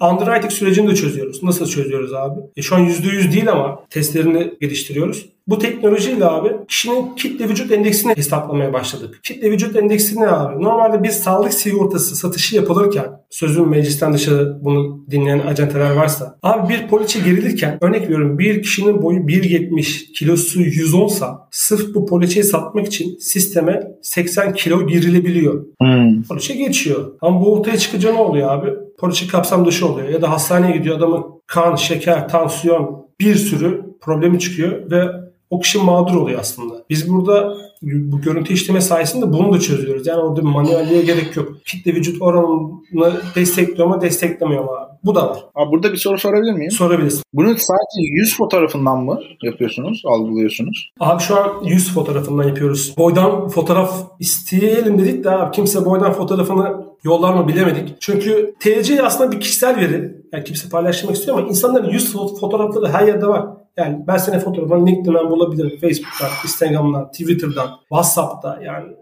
[0.00, 1.42] underwriting sürecini de çözüyoruz.
[1.42, 2.40] Nasıl çözüyoruz abi?
[2.56, 5.26] E şu an %100 değil ama testlerini geliştiriyoruz.
[5.46, 9.20] Bu teknolojiyle abi kişinin kitle vücut endeksini hesaplamaya başladık.
[9.22, 10.62] Kitle vücut endeksi ne abi?
[10.62, 16.88] Normalde bir sağlık sigortası satışı yapılırken sözün meclisten dışarı bunu dinleyen acenteler varsa abi bir
[16.88, 22.86] poliçe gerilirken örnek veriyorum bir kişinin boyu 1.70 kilosu 110 sa sırf bu poliçeyi satmak
[22.86, 25.64] için sisteme 80 kilo girilebiliyor.
[25.80, 26.03] Hmm.
[26.22, 27.12] Poliçe geçiyor.
[27.20, 28.70] Ama bu ortaya çıkınca ne oluyor abi?
[28.98, 30.08] Poliçe kapsam dışı oluyor.
[30.08, 35.08] Ya da hastaneye gidiyor adamın kan, şeker, tansiyon bir sürü problemi çıkıyor ve
[35.50, 36.74] o kişi mağdur oluyor aslında.
[36.90, 40.06] Biz burada bu görüntü işleme sayesinde bunu da çözüyoruz.
[40.06, 41.52] Yani orada manuelliğe gerek yok.
[41.64, 44.94] Kitle vücut oranını destekliyor mu desteklemiyor mu abi?
[45.04, 45.38] Bu da var.
[45.54, 46.70] Abi burada bir soru sorabilir miyim?
[46.70, 47.22] Sorabilirsin.
[47.32, 50.92] Bunu sadece yüz fotoğrafından mı yapıyorsunuz, algılıyorsunuz?
[51.00, 52.94] Abi şu an yüz fotoğrafından yapıyoruz.
[52.98, 57.96] Boydan fotoğraf isteyelim dedik de abi kimse boydan fotoğrafını yollar mı bilemedik.
[58.00, 60.16] Çünkü TC aslında bir kişisel veri.
[60.32, 63.46] Yani kimse paylaşmak istiyor ama insanların yüz fotoğrafları her yerde var.
[63.76, 65.78] Yani ben senin fotoğrafını LinkedIn'den bulabilirim.
[65.80, 68.92] Facebook'tan, Instagram'dan, Twitter'dan, WhatsApp'ta yani.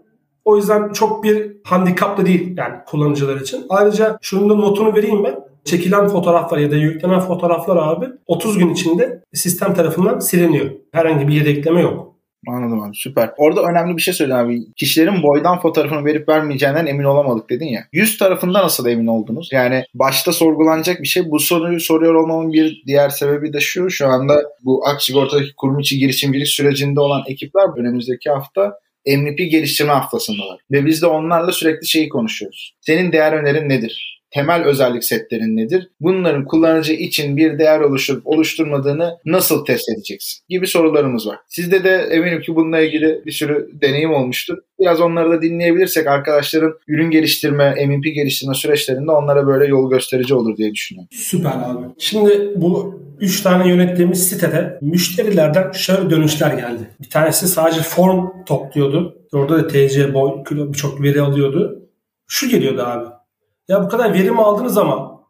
[0.45, 3.65] O yüzden çok bir handikap da değil yani kullanıcılar için.
[3.69, 5.39] Ayrıca şunun da notunu vereyim ben.
[5.65, 10.71] Çekilen fotoğraflar ya da yüklenen fotoğraflar abi 30 gün içinde sistem tarafından siliniyor.
[10.91, 12.12] Herhangi bir yedekleme yok.
[12.47, 13.31] Anladım abi süper.
[13.37, 14.73] Orada önemli bir şey söyledin abi.
[14.75, 17.87] Kişilerin boydan fotoğrafını verip vermeyeceğinden emin olamadık dedin ya.
[17.93, 19.49] Yüz tarafında nasıl emin oldunuz?
[19.51, 21.31] Yani başta sorgulanacak bir şey.
[21.31, 23.89] Bu soruyu soruyor olmamın bir diğer sebebi de şu.
[23.89, 28.73] Şu anda bu ak sigortadaki kurum içi girişimcilik sürecinde olan ekipler önümüzdeki hafta
[29.07, 30.59] MVP geliştirme haftasındalar.
[30.71, 32.75] Ve biz de onlarla sürekli şeyi konuşuyoruz.
[32.81, 34.12] Senin değer önerin nedir?
[34.33, 35.89] Temel özellik setlerin nedir?
[35.99, 40.43] Bunların kullanıcı için bir değer oluşturup oluşturmadığını nasıl test edeceksin?
[40.49, 41.37] Gibi sorularımız var.
[41.47, 44.57] Sizde de eminim ki bununla ilgili bir sürü deneyim olmuştur.
[44.79, 50.57] Biraz onları da dinleyebilirsek arkadaşların ürün geliştirme, MVP geliştirme süreçlerinde onlara böyle yol gösterici olur
[50.57, 51.09] diye düşünüyorum.
[51.11, 51.85] Süper abi.
[51.97, 56.89] Şimdi bu 3 tane yönettiğimiz sitede müşterilerden şöyle dönüşler geldi.
[57.01, 59.17] Bir tanesi sadece form topluyordu.
[59.33, 61.79] Orada da TC, boy, kilo birçok veri alıyordu.
[62.27, 63.22] Şu geliyordu abi.
[63.67, 65.23] Ya bu kadar verim aldınız ama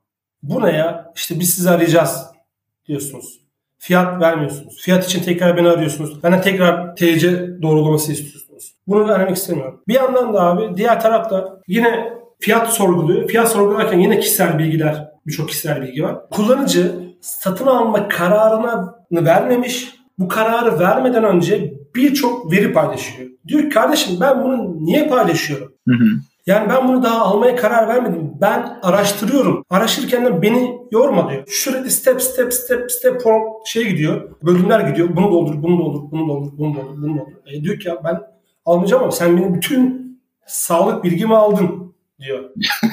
[0.43, 1.12] bu ne ya?
[1.15, 2.26] İşte biz sizi arayacağız
[2.88, 3.39] diyorsunuz.
[3.78, 4.82] Fiyat vermiyorsunuz.
[4.82, 6.24] Fiyat için tekrar beni arıyorsunuz.
[6.24, 8.76] Bana tekrar TC doğrulaması istiyorsunuz.
[8.88, 9.82] Bunu vermek istemiyorum.
[9.88, 13.28] Bir yandan da abi diğer tarafta yine fiyat sorguluyor.
[13.28, 16.30] Fiyat sorgularken yine kişisel bilgiler, birçok kişisel bilgi var.
[16.30, 19.93] Kullanıcı satın alma kararını vermemiş.
[20.19, 23.30] Bu kararı vermeden önce birçok veri paylaşıyor.
[23.48, 25.74] Diyor ki kardeşim ben bunu niye paylaşıyorum?
[25.88, 26.06] Hı hı.
[26.45, 28.32] Yani ben bunu daha almaya karar vermedim.
[28.41, 29.65] Ben araştırıyorum.
[29.69, 31.43] Araştırırken de beni yorma diyor.
[31.47, 33.21] Şurada step step step step
[33.65, 34.32] şey gidiyor.
[34.43, 35.15] Bölümler gidiyor.
[35.15, 37.32] Bunu doldur, bunu doldur, bunu doldur, bunu doldur, bunu doldur.
[37.53, 38.21] E diyor ki ya ben
[38.65, 40.03] almayacağım ama sen benim bütün
[40.45, 42.49] sağlık bilgimi aldın diyor.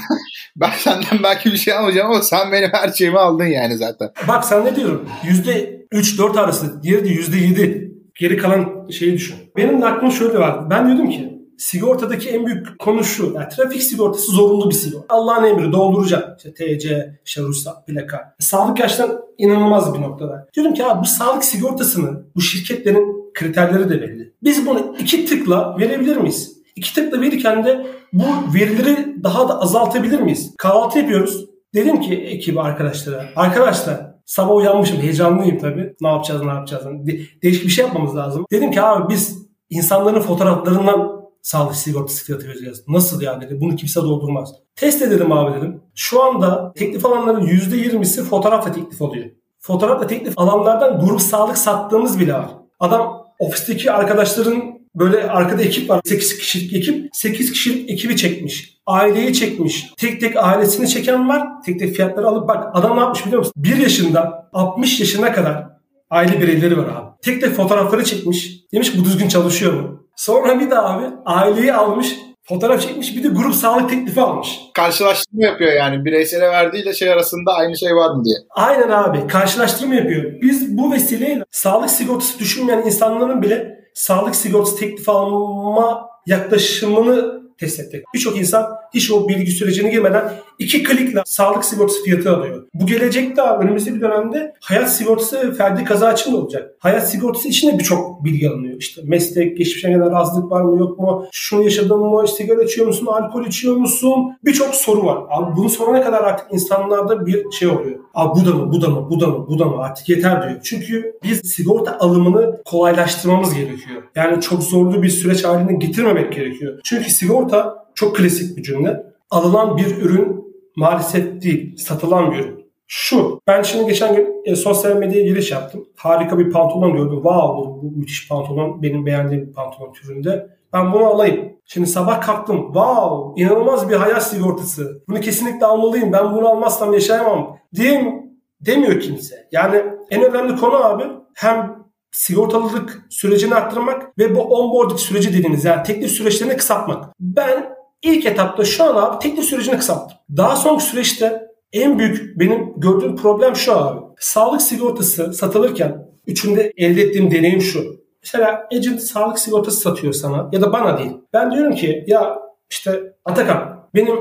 [0.56, 4.10] ben senden belki bir şey almayacağım ama sen benim her şeyimi aldın yani zaten.
[4.28, 5.08] Bak sen ne diyorum?
[5.24, 6.82] Yüzde 3-4 arası.
[6.82, 7.90] Diğeri de yüzde 7.
[8.14, 9.36] Geri kalan şeyi düşün.
[9.56, 10.70] Benim de aklım şöyle var.
[10.70, 11.29] Ben diyordum ki
[11.60, 13.32] sigortadaki en büyük konu şu.
[13.34, 15.14] Yani trafik sigortası zorunlu bir sigorta.
[15.14, 16.38] Allah'ın emri dolduracak.
[16.38, 18.34] İşte TC, işte ruhsat, plaka.
[18.38, 20.48] Sağlık gerçekten inanılmaz bir noktada.
[20.54, 24.32] Diyorum ki abi bu sağlık sigortasını bu şirketlerin kriterleri de belli.
[24.42, 26.52] Biz bunu iki tıkla verebilir miyiz?
[26.76, 30.54] İki tıkla verirken de bu verileri daha da azaltabilir miyiz?
[30.58, 31.46] Kahvaltı yapıyoruz.
[31.74, 33.24] Dedim ki ekibi arkadaşlara.
[33.36, 35.94] Arkadaşlar sabah uyanmışım heyecanlıyım tabii.
[36.00, 36.84] Ne yapacağız ne yapacağız.
[36.84, 38.44] De- değişik bir şey yapmamız lazım.
[38.52, 39.38] Dedim ki abi biz
[39.70, 42.84] insanların fotoğraflarından sağlık sigortası fiyatı vereceğiz.
[42.88, 43.60] Nasıl yani dedi.
[43.60, 44.54] Bunu kimse doldurmaz.
[44.76, 45.82] Test edelim abi dedim.
[45.94, 49.26] Şu anda teklif alanların %20'si fotoğrafla teklif alıyor.
[49.58, 52.50] Fotoğrafla teklif alanlardan grup sağlık sattığımız bile var.
[52.80, 56.00] Adam Ofisteki arkadaşların böyle arkada ekip var.
[56.04, 57.08] 8 kişilik ekip.
[57.12, 58.80] 8 kişilik ekibi çekmiş.
[58.86, 59.86] Aileyi çekmiş.
[59.96, 61.48] Tek tek ailesini çeken var.
[61.66, 63.52] Tek tek fiyatları alıp bak adam ne yapmış biliyor musun?
[63.56, 65.66] 1 yaşında 60 yaşına kadar
[66.10, 67.10] aile bireyleri var abi.
[67.22, 68.60] Tek tek fotoğrafları çekmiş.
[68.72, 69.99] Demiş bu düzgün çalışıyor mu?
[70.20, 74.60] Sonra bir de abi aileyi almış fotoğraf çekmiş bir de grup sağlık teklifi almış.
[74.74, 78.36] Karşılaştırma yapıyor yani bireysele verdiğiyle şey arasında aynı şey var mı diye.
[78.50, 80.40] Aynen abi karşılaştırma yapıyor.
[80.42, 88.04] Biz bu vesileyle sağlık sigortası düşünmeyen insanların bile sağlık sigortası teklif alma yaklaşımını test ettik.
[88.14, 92.62] Birçok insan hiç o bilgi sürecine girmeden iki klikle sağlık sigortası fiyatı alıyor.
[92.74, 96.70] Bu gelecekte önümüzdeki bir dönemde hayat sigortası ferdi kaza için de olacak.
[96.78, 98.76] Hayat sigortası için de birçok bilgi alınıyor.
[98.78, 103.06] İşte meslek, geçmişe kadar rahatsızlık var mı yok mu, şunu yaşadın mı, sigara içiyor musun,
[103.06, 104.36] alkol içiyor musun?
[104.44, 105.18] Birçok soru var.
[105.30, 107.98] Abi bunu sorana kadar artık insanlarda bir şey oluyor.
[108.14, 110.42] Abi bu da mı, bu da mı, bu da mı, bu da mı artık yeter
[110.42, 110.60] diyor.
[110.62, 114.02] Çünkü biz sigorta alımını kolaylaştırmamız gerekiyor.
[114.14, 116.80] Yani çok zorlu bir süreç haline getirmemek gerekiyor.
[116.84, 119.02] Çünkü sigorta çok klasik bir cümle.
[119.30, 120.39] Alınan bir ürün
[120.80, 122.70] maalesef değil, satılan bir ürün.
[122.86, 125.86] Şu, ben şimdi geçen gün e, sosyal medyaya giriş yaptım.
[125.96, 127.14] Harika bir pantolon gördüm.
[127.14, 130.48] Wow bu müthiş pantolon benim beğendiğim bir pantolon türünde.
[130.72, 131.52] Ben bunu alayım.
[131.64, 132.64] Şimdi sabah kalktım.
[132.64, 135.02] Wow inanılmaz bir hayat sigortası.
[135.08, 136.12] Bunu kesinlikle almalıyım.
[136.12, 137.58] Ben bunu almazsam yaşayamam.
[137.74, 138.22] Diyeyim
[138.60, 139.48] demiyor kimse.
[139.52, 141.76] Yani en önemli konu abi hem
[142.12, 147.04] sigortalılık sürecini arttırmak ve bu onboarding süreci dediğimiz yani teklif süreçlerini kısaltmak.
[147.20, 150.18] Ben ilk etapta şu an abi teklif sürecini kısalttım.
[150.36, 154.00] Daha sonraki süreçte en büyük benim gördüğüm problem şu abi.
[154.18, 158.00] Sağlık sigortası satılırken üçünde elde ettiğim deneyim şu.
[158.22, 161.12] Mesela agent sağlık sigortası satıyor sana ya da bana değil.
[161.32, 162.38] Ben diyorum ki ya
[162.70, 164.16] işte Atakan benim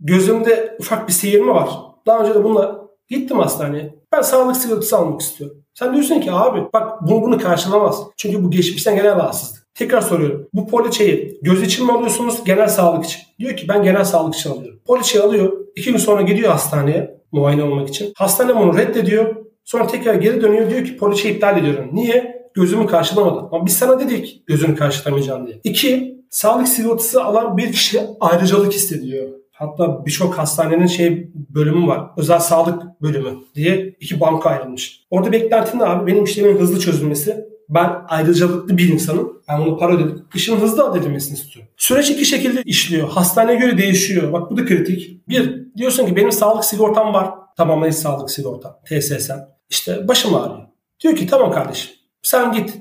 [0.00, 1.68] gözümde ufak bir seyirme var.
[2.06, 3.94] Daha önce de bununla gittim hastaneye.
[4.12, 5.56] Ben sağlık sigortası almak istiyorum.
[5.74, 8.02] Sen diyorsun ki abi bak bunu bunu karşılamaz.
[8.16, 9.59] Çünkü bu geçmişten gelen rahatsızlık.
[9.74, 10.48] Tekrar soruyorum.
[10.52, 13.20] Bu poliçeyi göz için mi alıyorsunuz genel sağlık için?
[13.38, 14.80] Diyor ki ben genel sağlık için alıyorum.
[14.86, 15.52] Poliçeyi alıyor.
[15.76, 18.12] iki gün sonra gidiyor hastaneye muayene olmak için.
[18.16, 19.36] Hastane bunu reddediyor.
[19.64, 21.90] Sonra tekrar geri dönüyor diyor ki poliçeyi iptal ediyorum.
[21.92, 22.40] Niye?
[22.54, 23.48] Gözümü karşılamadı.
[23.52, 25.60] Ama biz sana dedik gözünü karşılamayacağım diye.
[25.64, 29.28] İki, sağlık sigortası alan bir kişi ayrıcalık hissediyor.
[29.52, 32.10] Hatta birçok hastanenin şey bölümü var.
[32.16, 35.00] Özel sağlık bölümü diye iki banka ayrılmış.
[35.10, 37.44] Orada beklentin abi benim işlemin hızlı çözülmesi.
[37.70, 39.42] Ben ayrıcalıklı bir insanım.
[39.48, 40.24] Ben bunu para ödedim.
[40.34, 41.72] İşin hızlı edilmesini istiyorum.
[41.76, 43.08] Süreç iki şekilde işliyor.
[43.08, 44.32] Hastaneye göre değişiyor.
[44.32, 45.28] Bak bu da kritik.
[45.28, 47.30] Bir, diyorsun ki benim sağlık sigortam var.
[47.56, 48.76] Tamamlayıcı sağlık sigortam.
[48.84, 49.38] TSS'm.
[49.70, 50.66] İşte başım ağrıyor.
[51.00, 51.90] Diyor ki tamam kardeşim
[52.22, 52.78] sen git.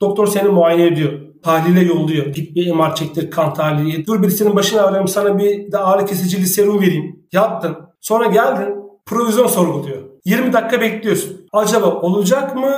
[0.00, 1.12] Doktor seni muayene ediyor.
[1.42, 2.26] Tahlile yolluyor.
[2.26, 4.06] Git bir MR çektir, kan tahlili.
[4.06, 7.26] Dur birisinin başını ağrıyorum sana bir de ağrı kesicili serum vereyim.
[7.32, 7.76] Yaptın.
[8.00, 8.74] Sonra geldin
[9.06, 9.97] provizyon sorguluyor.
[10.28, 11.46] 20 dakika bekliyorsun.
[11.52, 12.72] Acaba olacak mı,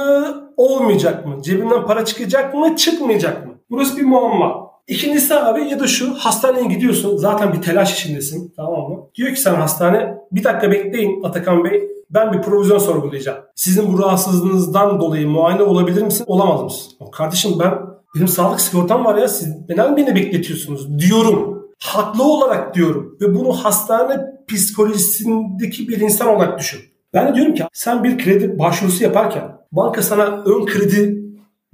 [0.57, 1.43] olmayacak mı?
[1.43, 3.53] Cebinden para çıkacak mı, çıkmayacak mı?
[3.71, 4.71] Burası bir muamma.
[4.89, 8.99] İkincisi abi ya da şu hastaneye gidiyorsun zaten bir telaş içindesin tamam mı?
[9.15, 13.39] Diyor ki sen hastane bir dakika bekleyin Atakan Bey ben bir provizyon sorgulayacağım.
[13.55, 16.25] Sizin bu rahatsızlığınızdan dolayı muayene olabilir misin?
[16.27, 16.93] Olamaz mısın?
[17.13, 17.75] Kardeşim ben
[18.15, 21.61] benim sağlık sigortam var ya siz neden beni bekletiyorsunuz diyorum.
[21.83, 24.17] Haklı olarak diyorum ve bunu hastane
[24.49, 26.90] psikolojisindeki bir insan olarak düşün.
[27.15, 31.23] Ben de diyorum ki sen bir kredi başvurusu yaparken banka sana ön kredi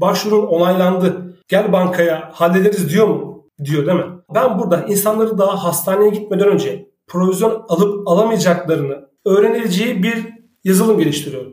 [0.01, 1.37] başvurun onaylandı.
[1.49, 3.47] Gel bankaya hallederiz diyor mu?
[3.65, 4.05] Diyor değil mi?
[4.35, 10.27] Ben burada insanları daha hastaneye gitmeden önce provizyon alıp alamayacaklarını öğrenileceği bir
[10.65, 11.53] yazılım geliştiriyorum.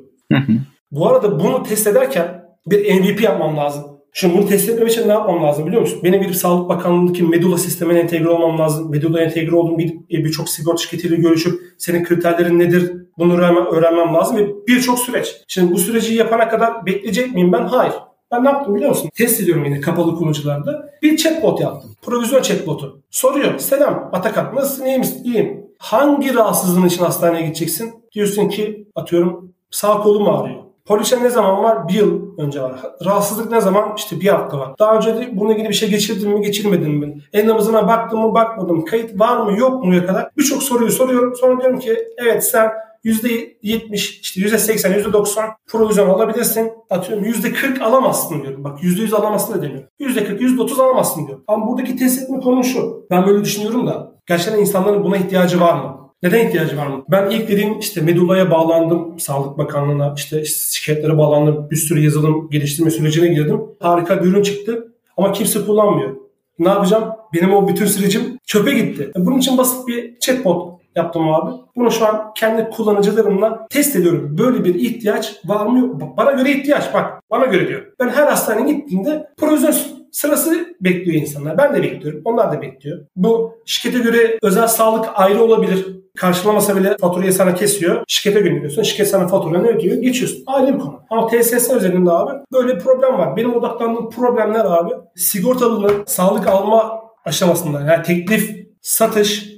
[0.92, 3.84] Bu arada bunu test ederken bir MVP yapmam lazım.
[4.14, 6.00] Şimdi bunu test etmem için ne yapmam lazım biliyor musun?
[6.04, 8.92] Benim gidip Sağlık Bakanlığı'ndaki Medula sistemine entegre olmam lazım.
[8.92, 13.38] Medula entegre olduğum e, birçok sigorta şirketiyle görüşüp senin kriterlerin nedir bunu
[13.72, 15.36] öğrenmem lazım ve birçok süreç.
[15.48, 17.66] Şimdi bu süreci yapana kadar bekleyecek miyim ben?
[17.66, 17.94] Hayır.
[18.32, 19.10] Ben ne yaptım biliyor musun?
[19.16, 20.90] Test ediyorum yine kapalı kullanıcılarda.
[21.02, 21.92] Bir chatbot yaptım.
[22.02, 23.02] Provizyon chatbotu.
[23.10, 23.60] Soruyor.
[23.60, 25.24] Selam Atakan nasılsın iyi misin?
[25.24, 25.66] İyiyim.
[25.78, 27.94] Hangi rahatsızlığın için hastaneye gideceksin?
[28.12, 30.63] Diyorsun ki atıyorum sağ kolum ağrıyor.
[30.86, 31.88] Polise ne zaman var?
[31.88, 32.82] Bir yıl önce var.
[33.06, 33.94] Rahatsızlık ne zaman?
[33.98, 34.76] İşte bir hafta var.
[34.80, 37.18] Daha önce de bununla ilgili bir şey geçirdim mi, geçirmedim mi?
[37.34, 38.86] En namazına baktım mı, bakmadım.
[38.86, 40.30] Kayıt var mı, yok mu kadar?
[40.38, 41.36] Birçok soruyu soruyorum.
[41.36, 42.72] Sonra diyorum ki evet sen
[43.06, 46.72] %70, işte %80, %90 provizyon alabilirsin.
[46.90, 48.64] Atıyorum %40 alamazsın diyorum.
[48.64, 49.90] Bak %100 alamazsın da demiyorum.
[50.00, 51.44] %40, %30 alamazsın diyorum.
[51.48, 53.06] Ama buradaki test etme konu şu.
[53.12, 56.03] Ben böyle düşünüyorum da gerçekten insanların buna ihtiyacı var mı?
[56.24, 57.04] Neden ihtiyacı var mı?
[57.12, 59.20] Ben ilk dediğim işte Medula'ya bağlandım.
[59.20, 61.68] Sağlık Bakanlığı'na işte şirketlere bağlandım.
[61.72, 63.62] Bir sürü yazılım geliştirme sürecine girdim.
[63.80, 64.88] Harika bir ürün çıktı.
[65.18, 66.16] Ama kimse kullanmıyor.
[66.60, 67.04] Ne yapacağım?
[67.34, 69.12] Benim o bütün sürecim çöpe gitti.
[69.16, 71.52] Bunun için basit bir chatbot yaptım abi.
[71.76, 74.38] Bunu şu an kendi kullanıcılarımla test ediyorum.
[74.38, 77.24] Böyle bir ihtiyaç var mı Bana göre ihtiyaç bak.
[77.32, 77.82] Bana göre diyor.
[78.00, 79.74] Ben her hastaneye gittiğimde provizyon
[80.12, 81.58] sırası bekliyor insanlar.
[81.58, 82.22] Ben de bekliyorum.
[82.26, 83.00] Onlar da bekliyor.
[83.16, 86.03] Bu şirkete göre özel sağlık ayrı olabilir.
[86.18, 88.04] Karşılamasa bile faturayı sana kesiyor.
[88.08, 88.84] Şirkete gönderiyorsun.
[88.84, 89.98] Şirket sana faturanı ödüyor.
[89.98, 90.44] Geçiyorsun.
[90.48, 91.02] Ayrı bir konu.
[91.10, 93.36] Ama TSS özelinde abi böyle bir problem var.
[93.36, 99.50] Benim odaklandığım problemler abi sigortalının sağlık alma aşamasında yani teklif, satış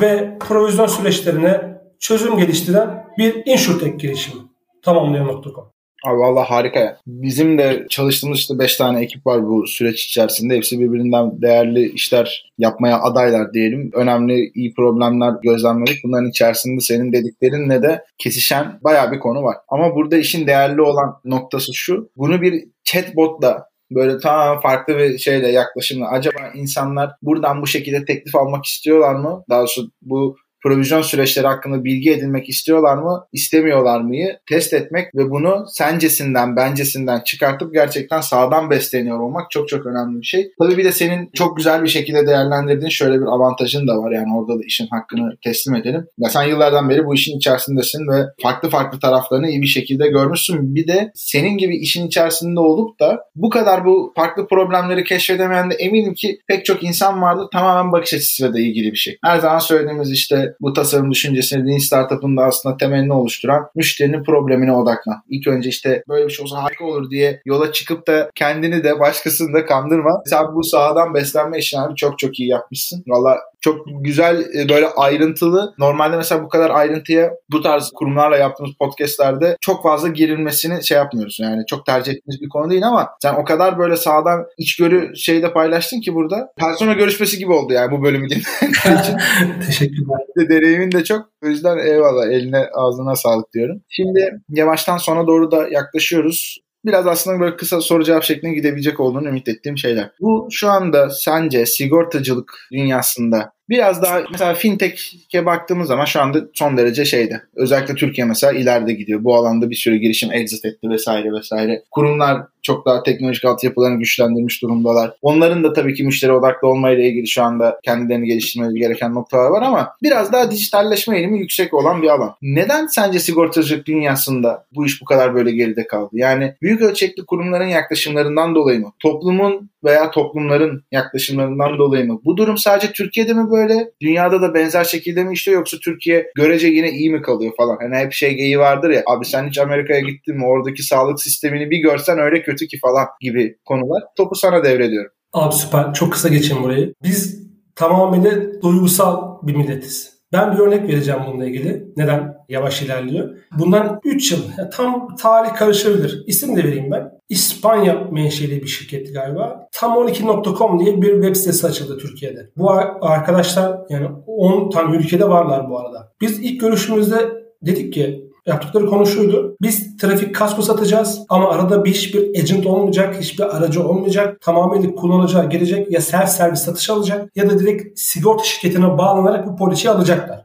[0.00, 4.42] ve provizyon süreçlerine çözüm geliştiren bir insurtech girişimi.
[4.82, 5.73] Tamamlayan.com.
[6.04, 6.98] Abi valla harika ya.
[7.06, 10.56] Bizim de çalıştığımız işte 5 tane ekip var bu süreç içerisinde.
[10.56, 13.90] Hepsi birbirinden değerli işler yapmaya adaylar diyelim.
[13.94, 16.04] Önemli iyi problemler gözlemledik.
[16.04, 19.56] Bunların içerisinde senin dediklerinle de kesişen baya bir konu var.
[19.68, 22.10] Ama burada işin değerli olan noktası şu.
[22.16, 28.34] Bunu bir chatbotla böyle tamamen farklı bir şeyle yaklaşımla acaba insanlar buradan bu şekilde teklif
[28.34, 29.44] almak istiyorlar mı?
[29.50, 35.30] Daha doğrusu bu provizyon süreçleri hakkında bilgi edinmek istiyorlar mı, istemiyorlar mıyı test etmek ve
[35.30, 40.50] bunu sencesinden, bencesinden çıkartıp gerçekten sağdan besleniyor olmak çok çok önemli bir şey.
[40.58, 44.12] Tabii bir de senin çok güzel bir şekilde değerlendirdiğin şöyle bir avantajın da var.
[44.12, 46.06] Yani orada da işin hakkını teslim edelim.
[46.18, 50.74] Ya sen yıllardan beri bu işin içerisindesin ve farklı farklı taraflarını iyi bir şekilde görmüşsün.
[50.74, 55.74] Bir de senin gibi işin içerisinde olup da bu kadar bu farklı problemleri keşfedemeyen de
[55.74, 57.46] eminim ki pek çok insan vardır.
[57.52, 59.18] Tamamen bakış açısıyla da ilgili bir şey.
[59.24, 64.72] Her zaman söylediğimiz işte bu tasarım düşüncesini Lean Startup'ın da aslında temelini oluşturan müşterinin problemine
[64.72, 65.22] odaklan.
[65.28, 69.00] İlk önce işte böyle bir şey olsa harika olur diye yola çıkıp da kendini de
[69.00, 70.22] başkasını da kandırma.
[70.26, 73.04] Sen bu sahadan beslenme işini çok çok iyi yapmışsın.
[73.06, 75.74] Valla çok güzel e, böyle ayrıntılı.
[75.78, 81.38] Normalde mesela bu kadar ayrıntıya bu tarz kurumlarla yaptığımız podcastlerde çok fazla girilmesini şey yapmıyoruz.
[81.40, 85.52] Yani çok tercih ettiğimiz bir konu değil ama sen o kadar böyle sağdan içgörü şeyde
[85.52, 86.52] paylaştın ki burada.
[86.58, 89.16] Persona görüşmesi gibi oldu yani bu bölümü dinlemek için.
[89.66, 90.18] Teşekkürler.
[90.36, 91.26] Deneyimin de çok.
[91.44, 93.82] O yüzden eyvallah eline ağzına sağlık diyorum.
[93.88, 99.28] Şimdi yavaştan sona doğru da yaklaşıyoruz biraz aslında böyle kısa soru cevap şeklinde gidebilecek olduğunu
[99.28, 100.10] ümit ettiğim şeyler.
[100.20, 106.76] Bu şu anda sence sigortacılık dünyasında Biraz daha mesela fintech'e baktığımız zaman şu anda son
[106.76, 107.42] derece şeyde.
[107.56, 109.24] Özellikle Türkiye mesela ileride gidiyor.
[109.24, 111.82] Bu alanda bir sürü girişim exit etti vesaire vesaire.
[111.90, 115.12] Kurumlar çok daha teknolojik altyapılarını güçlendirmiş durumdalar.
[115.22, 119.62] Onların da tabii ki müşteri odaklı olmayla ilgili şu anda kendilerini geliştirmeleri gereken noktalar var
[119.62, 122.34] ama biraz daha dijitalleşme eğilimi yüksek olan bir alan.
[122.42, 126.10] Neden sence sigortacılık dünyasında bu iş bu kadar böyle geride kaldı?
[126.12, 128.92] Yani büyük ölçekli kurumların yaklaşımlarından dolayı mı?
[128.98, 132.20] Toplumun veya toplumların yaklaşımlarından dolayı mı?
[132.24, 133.90] Bu durum sadece Türkiye'de mi böyle?
[134.00, 137.78] Dünyada da benzer şekilde mi işliyor yoksa Türkiye görece yine iyi mi kalıyor falan?
[137.80, 140.46] Hani hep şey geyi vardır ya abi sen hiç Amerika'ya gittin mi?
[140.46, 144.02] Oradaki sağlık sistemini bir görsen öyle kötü ki falan gibi konular.
[144.16, 145.10] Topu sana devrediyorum.
[145.32, 145.94] Abi süper.
[145.94, 146.94] Çok kısa geçeyim burayı.
[147.02, 150.14] Biz tamamıyla duygusal bir milletiz.
[150.32, 151.92] Ben bir örnek vereceğim bununla ilgili.
[151.96, 153.36] Neden yavaş ilerliyor?
[153.58, 154.38] Bundan 3 yıl,
[154.72, 156.24] tam tarih karışabilir.
[156.26, 157.10] İsim de vereyim ben.
[157.28, 159.68] İspanya menşeli bir şirketti galiba.
[159.74, 162.50] Tam12.com diye bir web sitesi açıldı Türkiye'de.
[162.56, 166.12] Bu arkadaşlar yani 10 tane ülkede varlar bu arada.
[166.20, 169.56] Biz ilk görüşümüzde dedik ki yaptıkları konu şuydu.
[169.62, 174.40] Biz trafik kasko satacağız ama arada bir hiçbir agent olmayacak, hiçbir aracı olmayacak.
[174.40, 179.56] Tamamıyla kullanıcıya gelecek ya self servis satış alacak ya da direkt sigorta şirketine bağlanarak bu
[179.56, 180.44] poliçeyi alacaklar.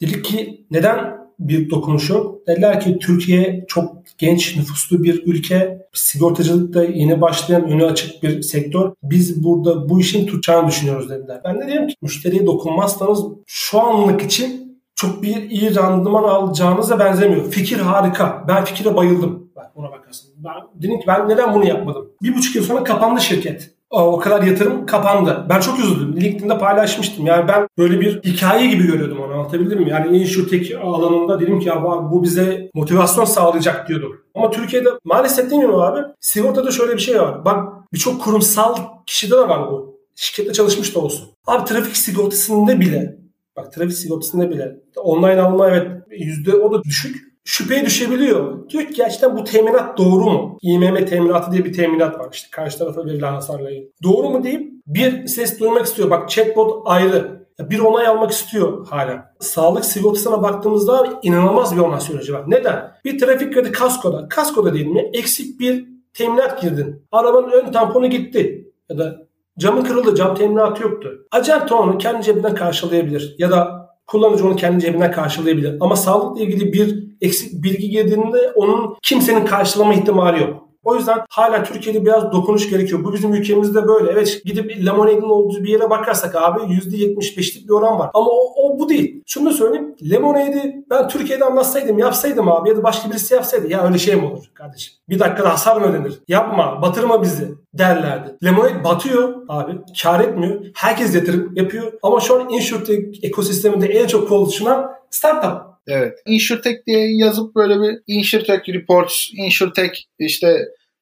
[0.00, 2.46] Dedik ki neden bir dokunuş yok?
[2.46, 5.86] Dediler ki Türkiye çok genç nüfuslu bir ülke.
[5.92, 8.92] Sigortacılıkta yeni başlayan önü açık bir sektör.
[9.02, 11.40] Biz burada bu işin tutacağını düşünüyoruz dediler.
[11.44, 14.65] Ben de dedim ki müşteriye dokunmazsanız şu anlık için
[14.96, 17.50] çok bir iyi randıman alacağınıza benzemiyor.
[17.50, 18.44] Fikir harika.
[18.48, 19.50] Ben fikire bayıldım.
[19.56, 20.30] Bak ona bakarsın.
[20.36, 22.08] Ben dedim ki ben neden bunu yapmadım?
[22.22, 23.70] Bir buçuk yıl sonra kapandı şirket.
[23.90, 25.46] O kadar yatırım kapandı.
[25.48, 26.20] Ben çok üzüldüm.
[26.20, 27.26] LinkedIn'de paylaşmıştım.
[27.26, 29.90] Yani ben böyle bir hikaye gibi görüyordum onu anlatabildim mi?
[29.90, 34.16] Yani insurtech alanında dedim ki ya bu bize motivasyon sağlayacak diyordum.
[34.34, 36.00] Ama Türkiye'de maalesef mi abi?
[36.20, 37.44] Sigortada şöyle bir şey var.
[37.44, 39.96] Bak birçok kurumsal kişide de var bu.
[40.14, 41.28] Şirkette çalışmış da olsun.
[41.46, 43.25] Abi trafik sigortasında bile
[43.56, 47.26] Bak trafik sigortasında bile online alma evet yüzde o da düşük.
[47.44, 48.68] Şüpheye düşebiliyor.
[48.68, 50.58] Diyor ki gerçekten bu teminat doğru mu?
[50.62, 53.92] İMM teminatı diye bir teminat var işte karşı tarafa verilen hasarla ilgili.
[54.02, 56.10] Doğru mu deyip bir ses duymak istiyor.
[56.10, 57.46] Bak chatbot ayrı.
[57.60, 59.34] Bir onay almak istiyor hala.
[59.40, 62.44] Sağlık sigortasına baktığımızda inanılmaz bir onay süreci var.
[62.46, 62.92] Neden?
[63.04, 64.28] Bir trafik kredi kaskoda.
[64.28, 65.10] Kaskoda değil mi?
[65.12, 67.06] Eksik bir teminat girdin.
[67.12, 68.72] Arabanın ön tamponu gitti.
[68.90, 69.25] Ya da
[69.58, 71.26] Camı kırıldı, cam teminatı yoktu.
[71.30, 75.76] Acente onu kendi cebinden karşılayabilir ya da kullanıcı onu kendi cebinden karşılayabilir.
[75.80, 80.66] Ama sağlıkla ilgili bir eksik bilgi girdiğinde onun kimsenin karşılama ihtimali yok.
[80.86, 83.04] O yüzden hala Türkiye'de biraz dokunuş gerekiyor.
[83.04, 84.10] Bu bizim ülkemizde böyle.
[84.12, 88.10] Evet gidip Lemonade'in olduğu bir yere bakarsak abi %75'lik bir oran var.
[88.14, 89.22] Ama o, o bu değil.
[89.26, 89.94] Şunu da söyleyeyim.
[90.10, 93.68] Lemonade'i ben Türkiye'de anlatsaydım, yapsaydım abi ya da başka birisi yapsaydı.
[93.68, 94.94] Ya öyle şey mi olur kardeşim?
[95.08, 96.18] Bir dakikada hasar mı ödenir?
[96.28, 98.36] Yapma, batırma bizi derlerdi.
[98.44, 99.72] Lemonade batıyor abi.
[100.02, 100.64] Kar etmiyor.
[100.74, 101.92] Herkes yatırım yapıyor.
[102.02, 105.62] Ama şu an InsurTech ekosisteminde en çok konuşulan startup.
[105.86, 106.18] Evet.
[106.26, 110.58] InsurTech diye yazıp böyle bir InsurTech Reports, InsurTech işte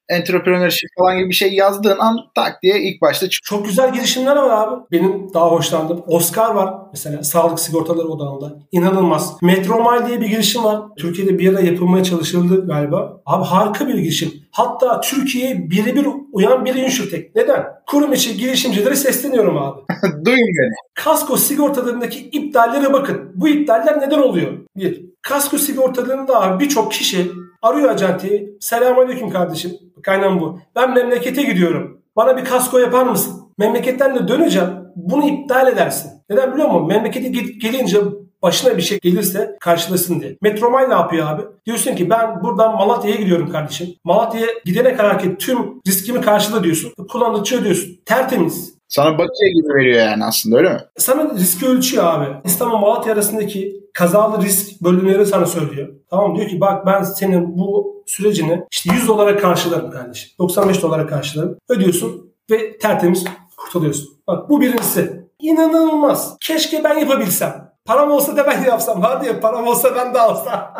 [0.09, 3.59] entrepreneurship falan gibi bir şey yazdığın an tak diye ilk başta çıkıyor.
[3.59, 4.83] Çok güzel girişimler var abi.
[4.91, 6.03] Benim daha hoşlandığım.
[6.07, 8.59] Oscar var mesela sağlık sigortaları odağında.
[8.71, 9.33] İnanılmaz.
[9.41, 10.81] Metromile diye bir girişim var.
[10.97, 13.21] Türkiye'de bir ara yapılmaya çalışıldı galiba.
[13.25, 14.31] Abi harika bir girişim.
[14.51, 17.35] Hatta Türkiye'ye birebir uyan bir insurtech.
[17.35, 17.65] Neden?
[17.87, 19.81] Kurum içi girişimcilere sesleniyorum abi.
[20.25, 20.73] Duyun beni.
[20.93, 23.31] Kasko sigortalarındaki iptallere bakın.
[23.35, 24.51] Bu iptaller neden oluyor?
[24.77, 28.57] Bir, kasko sigortalarında abi birçok kişi arıyor ajanteyi.
[28.59, 29.71] Selamünaleyküm kardeşim.
[30.03, 30.59] Kaynağım bu.
[30.75, 32.01] Ben memlekete gidiyorum.
[32.15, 33.41] Bana bir kasko yapar mısın?
[33.57, 34.69] Memleketten de döneceğim.
[34.95, 36.11] Bunu iptal edersin.
[36.29, 36.87] Neden biliyor musun?
[36.87, 37.27] Memlekete
[37.61, 37.97] gelince
[38.41, 40.37] başına bir şey gelirse karşılasın diye.
[40.41, 41.41] Metromay ne yapıyor abi?
[41.65, 43.87] Diyorsun ki ben buradan Malatya'ya gidiyorum kardeşim.
[44.03, 45.57] Malatya'ya gidene kadar ki tüm
[45.87, 46.93] riskimi karşıla diyorsun.
[47.09, 47.99] Kullandıkça ödüyorsun.
[48.05, 48.74] Tertemiz.
[48.95, 50.79] Sana bakıya gibi veriyor yani aslında öyle mi?
[50.97, 52.27] Sana riski ölçüyor abi.
[52.43, 55.87] İstanbul Malatya arasındaki kazalı risk bölümleri sana söylüyor.
[56.09, 60.31] Tamam diyor ki bak ben senin bu sürecini işte 100 dolara karşılarım kardeşim.
[60.39, 61.57] 95 dolara karşılarım.
[61.69, 63.25] Ödüyorsun ve tertemiz
[63.57, 64.07] kurtuluyorsun.
[64.27, 65.25] Bak bu birincisi.
[65.39, 66.37] İnanılmaz.
[66.41, 67.71] Keşke ben yapabilsem.
[67.85, 69.01] Param olsa da ben yapsam.
[69.01, 70.73] Hadi ya param olsa ben de alsam.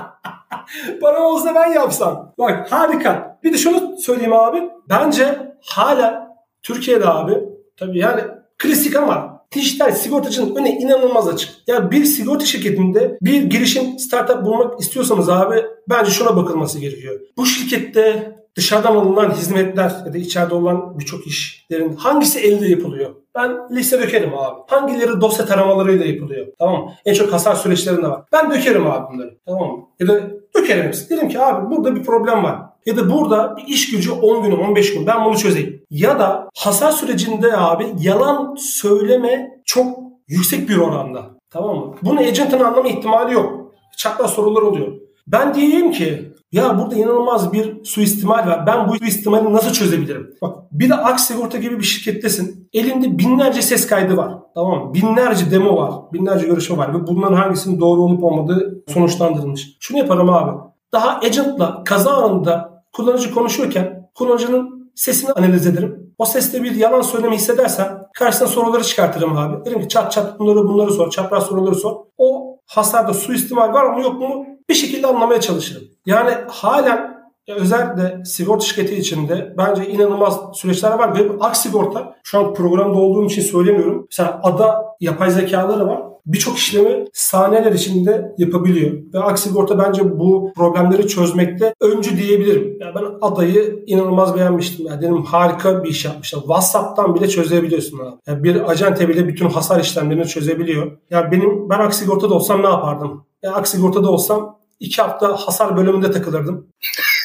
[1.02, 2.34] param olsa ben yapsam.
[2.40, 3.40] Bak harika.
[3.44, 4.64] Bir de şunu söyleyeyim abi.
[4.90, 8.22] Bence hala Türkiye'de abi tabii yani
[8.58, 11.50] klasik ama dijital sigortacının önü inanılmaz açık.
[11.68, 17.20] Yani bir sigorta şirketinde bir girişim startup bulmak istiyorsanız abi bence şuna bakılması gerekiyor.
[17.38, 23.10] Bu şirkette dışarıdan alınan hizmetler ya da içeride olan birçok işlerin hangisi elde yapılıyor?
[23.36, 24.60] Ben liste dökerim abi.
[24.68, 26.48] Hangileri dosya taramalarıyla yapılıyor?
[26.60, 26.92] Tamam?
[27.06, 28.22] En çok hasar süreçlerinde var.
[28.32, 29.38] Ben dökerim abi bunları.
[29.46, 29.90] Tamam?
[30.00, 30.22] Ya da
[30.56, 31.30] dökerim hepsini.
[31.30, 32.60] Ki abi burada bir problem var.
[32.86, 35.75] Ya da burada bir iş gücü 10 gün 15 gün ben bunu çözeyim.
[35.90, 41.22] Ya da hasar sürecinde abi yalan söyleme çok yüksek bir oranda.
[41.50, 41.96] Tamam mı?
[42.02, 43.74] Bunu agent'ın anlama ihtimali yok.
[43.98, 44.88] Çatla sorular oluyor.
[45.28, 48.68] Ben diyeyim ki ya burada inanılmaz bir suistimal var.
[48.68, 50.30] Ben bu suistimali nasıl çözebilirim?
[50.42, 52.70] Bak bir de Aks Sigorta gibi bir şirkettesin.
[52.74, 54.34] Elinde binlerce ses kaydı var.
[54.56, 54.94] Tamam mı?
[54.94, 55.92] Binlerce demo var.
[56.14, 56.94] Binlerce görüşme var.
[56.94, 59.68] Ve bunların hangisinin doğru olup olmadığı sonuçlandırılmış.
[59.80, 60.52] Şunu yaparım abi.
[60.94, 66.14] Daha agent'la kaza anında kullanıcı konuşuyorken kullanıcının sesini analiz ederim.
[66.18, 69.66] O seste bir yalan söylemi hissedersem karşısına soruları çıkartırım abi.
[69.66, 71.12] Derim ki çat çat bunları bunları sor.
[71.12, 71.96] Çapraz soruları sor.
[72.18, 75.84] O hasarda suistimal var mı yok mu bir şekilde anlamaya çalışırım.
[76.06, 77.16] Yani halen
[77.48, 83.26] özellikle sigorta şirketi içinde bence inanılmaz süreçler var ve ak sigorta şu an programda olduğum
[83.26, 84.08] için söylemiyorum.
[84.12, 88.92] Mesela ada yapay zekaları var birçok işlemi saniyeler içinde yapabiliyor.
[89.14, 92.78] Ve Aksigorta bence bu problemleri çözmekte öncü diyebilirim.
[92.80, 94.88] Yani ben adayı inanılmaz beğenmiştim.
[94.88, 96.40] Yani dedim harika bir iş yapmışlar.
[96.40, 98.16] WhatsApp'tan bile çözebiliyorsun abi.
[98.28, 100.98] Yani bir acente bile bütün hasar işlemlerini çözebiliyor.
[101.10, 103.26] Yani benim ben Aksigorta'da olsam ne yapardım?
[103.44, 106.68] Yani Aksigorta'da olsam iki hafta hasar bölümünde takılırdım.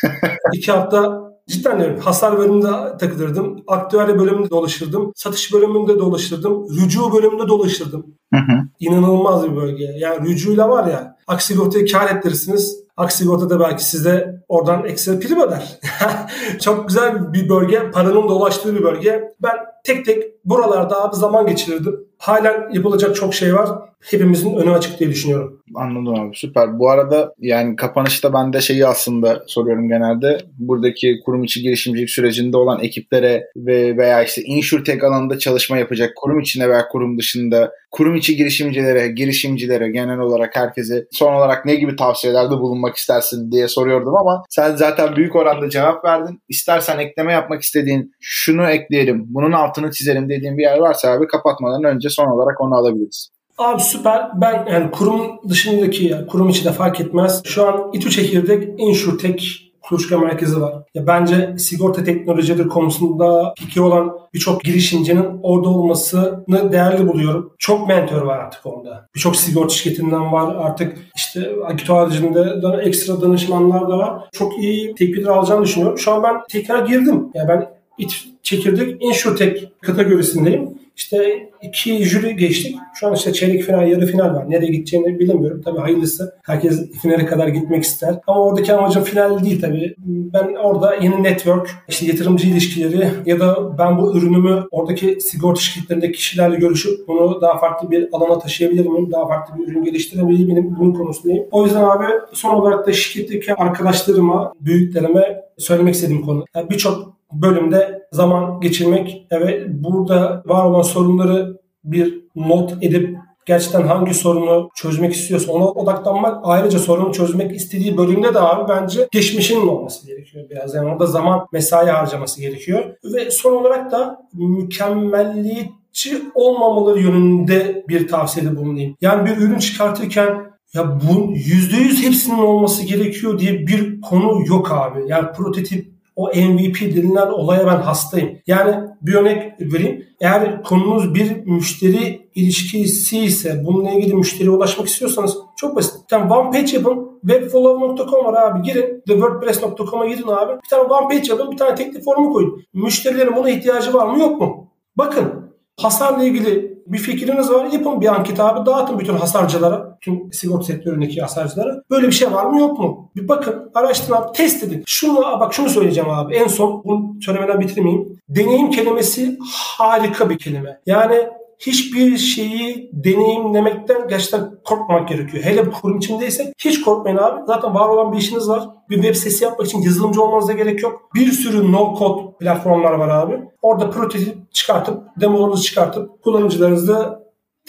[0.55, 3.63] iki hafta Cidden diyorum hasar bölümünde takılırdım.
[3.67, 5.13] Aktüel bölümünde dolaşırdım.
[5.17, 6.67] Satış bölümünde dolaşırdım.
[6.77, 8.07] Rücu bölümünde dolaşırdım.
[8.35, 8.63] Hı hı.
[8.81, 9.85] İnanılmaz bir bölge.
[9.85, 12.77] Yani rücuyla var ya Aksigorta'yı kar ettirirsiniz.
[12.97, 15.81] Aksigorta da belki size oradan ekstra prim öder.
[16.61, 17.91] Çok güzel bir bölge.
[17.91, 19.35] Paranın dolaştığı bir bölge.
[19.43, 21.97] Ben tek tek buralarda abi zaman geçirirdim.
[22.19, 23.69] Halen yapılacak çok şey var.
[24.01, 25.63] Hepimizin önü açık diye düşünüyorum.
[25.75, 26.79] Anladım abi süper.
[26.79, 30.41] Bu arada yani kapanışta ben de şeyi aslında soruyorum genelde.
[30.59, 36.41] Buradaki kurum içi girişimcilik sürecinde olan ekiplere ve veya işte insurtech alanında çalışma yapacak kurum
[36.41, 41.97] içinde veya kurum dışında kurum içi girişimcilere, girişimcilere genel olarak herkese son olarak ne gibi
[41.97, 46.43] tavsiyelerde bulunmak istersin diye soruyordum ama sen zaten büyük oranda cevap verdin.
[46.49, 51.85] İstersen ekleme yapmak istediğin şunu ekleyelim, bunun altını çizelim dediğin bir yer varsa abi kapatmadan
[51.85, 53.29] önce son olarak onu alabiliriz.
[53.59, 54.29] Abi süper.
[54.41, 57.43] Ben yani kurum dışındaki, yani kurum içi de fark etmez.
[57.45, 59.45] Şu an İTÜ Çekirdek InsurTech
[59.83, 60.75] kuluçka merkezi var.
[60.95, 67.53] Ya bence sigorta teknolojileri konusunda fikri olan birçok girişimcinin orada olmasını değerli buluyorum.
[67.59, 69.07] Çok mentor var artık orada.
[69.15, 70.55] Birçok sigorta şirketinden var.
[70.55, 74.29] Artık işte Akito haricinde ekstra danışmanlar da var.
[74.33, 75.99] Çok iyi tepkiler alacağını düşünüyorum.
[75.99, 77.29] Şu an ben tekrar girdim.
[77.35, 80.69] Ya ben İTÜ Çekirdek InsurTech kategorisindeyim.
[80.97, 82.77] İşte iki jüri geçtik.
[82.95, 84.51] Şu an işte çeyrek final, yarı final var.
[84.51, 85.63] Nereye gideceğini bilemiyorum.
[85.65, 86.35] Tabii hayırlısı.
[86.45, 88.15] Herkes finale kadar gitmek ister.
[88.27, 89.95] Ama oradaki amacım final değil tabii.
[90.07, 96.13] Ben orada yeni network, işte yatırımcı ilişkileri ya da ben bu ürünümü oradaki sigorta şirketlerindeki
[96.13, 99.13] kişilerle görüşüp bunu daha farklı bir alana taşıyabilir miyim?
[99.13, 100.77] Daha farklı bir ürün geliştirebilir miyim?
[100.79, 101.45] Bunun konusundayım.
[101.51, 106.45] O yüzden abi son olarak da şirketteki arkadaşlarıma, büyüklerime söylemek istediğim konu.
[106.55, 113.17] Yani Birçok bölümde zaman geçirmek ve burada var olan sorunları bir not edip
[113.47, 119.09] gerçekten hangi sorunu çözmek istiyorsa ona odaklanmak ayrıca sorunu çözmek istediği bölümde de abi bence
[119.13, 120.75] geçmişinin olması gerekiyor biraz.
[120.75, 122.85] Yani orada zaman mesai harcaması gerekiyor.
[123.05, 128.97] Ve son olarak da mükemmelliyetçi olmamaları yönünde bir tavsiyede bulunayım.
[129.01, 135.01] Yani bir ürün çıkartırken ya bu %100 hepsinin olması gerekiyor diye bir konu yok abi.
[135.07, 135.90] Yani prototip
[136.21, 138.39] o MVP denilen olaya ben hastayım.
[138.47, 140.05] Yani bir örnek vereyim.
[140.21, 145.95] Eğer konunuz bir müşteri ilişkisi ise bununla ilgili müşteriye ulaşmak istiyorsanız çok basit.
[146.03, 147.11] Bir tane one page yapın.
[147.21, 149.03] Webfollow.com var abi girin.
[149.09, 150.53] TheWordPress.com'a girin abi.
[150.53, 151.51] Bir tane one page yapın.
[151.51, 152.63] Bir tane teklif formu koyun.
[152.75, 154.73] Müşterilerin buna ihtiyacı var mı yok mu?
[154.97, 157.67] Bakın hasarla ilgili bir fikriniz var.
[157.73, 158.67] Yapın bir anket abi.
[158.67, 159.90] Dağıtın bütün hasarcılara.
[160.01, 161.83] Tüm sigorta sektöründeki hasarcılara.
[161.91, 163.11] Böyle bir şey var mı yok mu?
[163.17, 163.71] Bir bakın.
[163.75, 164.33] Araştırın.
[164.35, 164.83] Test edin.
[164.87, 166.35] Şunu bak şunu söyleyeceğim abi.
[166.35, 168.19] En son bunu söylemeden bitirmeyeyim.
[168.29, 169.39] Deneyim kelimesi
[169.79, 170.81] harika bir kelime.
[170.87, 171.29] Yani
[171.59, 175.45] hiçbir şeyi deneyimlemekten gerçekten korkmamak gerekiyor.
[175.45, 177.41] Hele bu kurum içindeyse hiç korkmayın abi.
[177.47, 178.69] Zaten var olan bir işiniz var.
[178.91, 181.11] Bir web sitesi yapmak için yazılımcı olmanıza gerek yok.
[181.15, 183.41] Bir sürü no code platformlar var abi.
[183.63, 187.20] Orada prototip çıkartıp, demolarınızı çıkartıp kullanıcılarınızla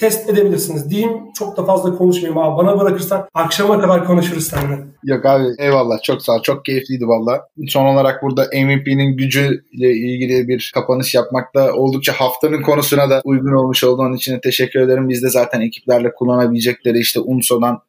[0.02, 1.12] test edebilirsiniz diyeyim.
[1.40, 2.58] Çok da fazla konuşmayayım abi.
[2.58, 4.80] Bana bırakırsan akşama kadar konuşuruz seninle.
[5.04, 6.42] Yok abi eyvallah çok sağ ol.
[6.44, 7.42] Çok keyifliydi valla.
[7.68, 13.54] Son olarak burada MVP'nin gücüyle ilgili bir kapanış yapmak da oldukça haftanın konusuna da uygun
[13.54, 15.10] olmuş olduğun için teşekkür ederim.
[15.10, 17.80] Biz de zaten ekiplerle kullanabilecekleri işte Unso'dan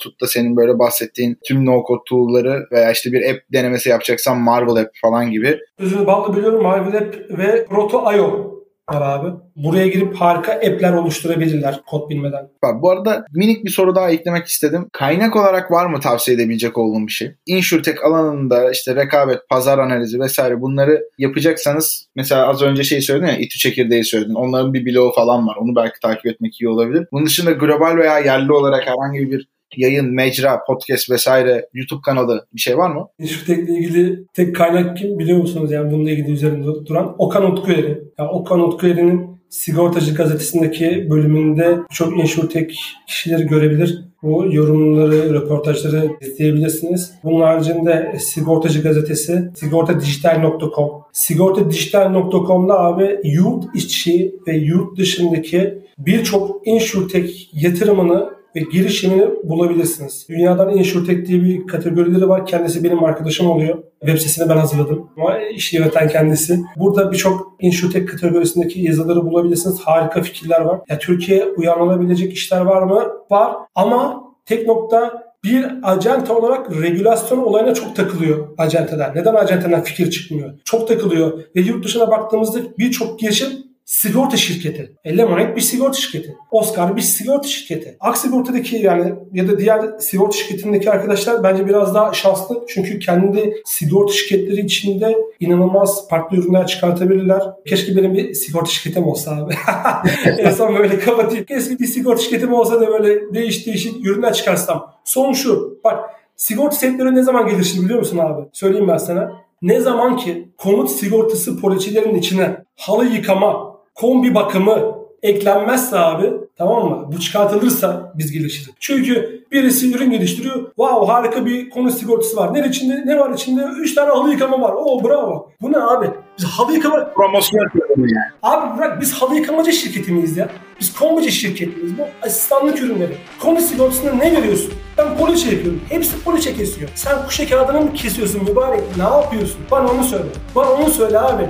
[0.00, 4.76] tut da senin böyle bahsettiğin tüm no-code tool'ları veya işte bir app denemesi yapacaksan Marvel
[4.76, 5.58] App falan gibi.
[5.80, 8.57] Sözünü bağlı biliyorum Marvel App ve Proto.io
[8.96, 9.36] abi.
[9.56, 12.48] Buraya girip harika app'ler oluşturabilirler kod bilmeden.
[12.62, 14.86] Bak, bu arada minik bir soru daha eklemek istedim.
[14.92, 17.34] Kaynak olarak var mı tavsiye edebilecek olduğum bir şey?
[17.46, 23.36] InsurTech alanında işte rekabet, pazar analizi vesaire bunları yapacaksanız mesela az önce şey söyledin ya
[23.36, 24.34] İTÜ çekirdeği söyledin.
[24.34, 25.56] Onların bir bloğu falan var.
[25.56, 27.06] Onu belki takip etmek iyi olabilir.
[27.12, 32.60] Bunun dışında global veya yerli olarak herhangi bir yayın, mecra, podcast vesaire YouTube kanalı bir
[32.60, 33.08] şey var mı?
[33.18, 35.72] İnsurtech'le ilgili tek kaynak kim biliyor musunuz?
[35.72, 38.02] Yani bununla ilgili üzerinde duran Okan Utkueri.
[38.18, 42.74] Yani Okan Utkueri'nin Sigortacı gazetesindeki bölümünde çok insurtech
[43.06, 44.04] kişileri görebilir.
[44.22, 47.12] Bu yorumları, röportajları izleyebilirsiniz.
[47.24, 58.37] Bunun haricinde Sigortacı gazetesi sigortadijital.com Sigortadijital.com'da abi yurt içi ve yurt dışındaki birçok insurtech yatırımını
[58.58, 60.26] ve girişimini bulabilirsiniz.
[60.28, 62.46] Dünyadan InsurTech diye bir kategorileri var.
[62.46, 63.78] Kendisi benim arkadaşım oluyor.
[64.00, 65.10] Web sitesini ben hazırladım.
[65.16, 66.60] Ama işi yöneten kendisi.
[66.76, 69.80] Burada birçok InsurTech kategorisindeki yazıları bulabilirsiniz.
[69.80, 70.80] Harika fikirler var.
[70.88, 73.02] Ya Türkiye uyarlanabilecek işler var mı?
[73.30, 73.56] Var.
[73.74, 79.14] Ama tek nokta bir acente olarak regülasyon olayına çok takılıyor acenteler.
[79.14, 80.50] Neden acenteden fikir çıkmıyor?
[80.64, 81.38] Çok takılıyor.
[81.56, 83.48] Ve yurt dışına baktığımızda birçok girişim
[83.88, 84.92] sigorta şirketi.
[85.06, 86.36] Lemonade bir sigorta şirketi.
[86.50, 87.96] Oscar bir sigorta şirketi.
[88.00, 92.64] Aksigorta'daki yani ya da diğer sigorta şirketindeki arkadaşlar bence biraz daha şanslı.
[92.68, 97.42] Çünkü kendi sigorta şirketleri içinde inanılmaz farklı ürünler çıkartabilirler.
[97.66, 99.54] Keşke benim bir sigorta şirketim olsa abi.
[100.38, 101.44] en son böyle kapatayım.
[101.44, 104.94] Keşke bir sigorta şirketim olsa da böyle değiş değişik ürünler çıkarsam.
[105.04, 105.78] Son şu.
[105.84, 108.42] Bak sigorta sektörü ne zaman gelişti biliyor musun abi?
[108.52, 109.32] Söyleyeyim ben sana.
[109.62, 113.67] Ne zaman ki konut sigortası poliçelerin içine halı yıkama,
[114.00, 117.08] kombi bakımı eklenmezse abi tamam mı?
[117.12, 118.70] Bu çıkartılırsa biz gelişiriz.
[118.80, 120.54] Çünkü birisi ürün geliştiriyor.
[120.66, 122.54] Wow harika bir konu sigortası var.
[122.54, 123.02] Ne içinde?
[123.06, 123.62] Ne var içinde?
[123.62, 124.72] 3 tane halı yıkama var.
[124.72, 125.50] Oo bravo.
[125.62, 126.10] Bu ne abi?
[126.38, 127.10] Biz halı yıkama...
[127.14, 128.32] Promosyon yapıyorum yani.
[128.42, 130.48] Abi bırak biz halı yıkamacı şirketi miyiz ya?
[130.80, 131.98] Biz kombici şirketiyiz.
[131.98, 133.16] Bu asistanlık ürünleri.
[133.40, 134.72] Konu sigortasında ne veriyorsun?
[134.98, 135.80] Ben poliçe yapıyorum.
[135.88, 136.90] Hepsi poliçe kesiyor.
[136.94, 138.80] Sen kuşa kağıdını mı kesiyorsun mübarek?
[138.96, 139.60] Ne yapıyorsun?
[139.70, 140.28] Bana onu söyle.
[140.54, 141.44] Bana onu söyle abi.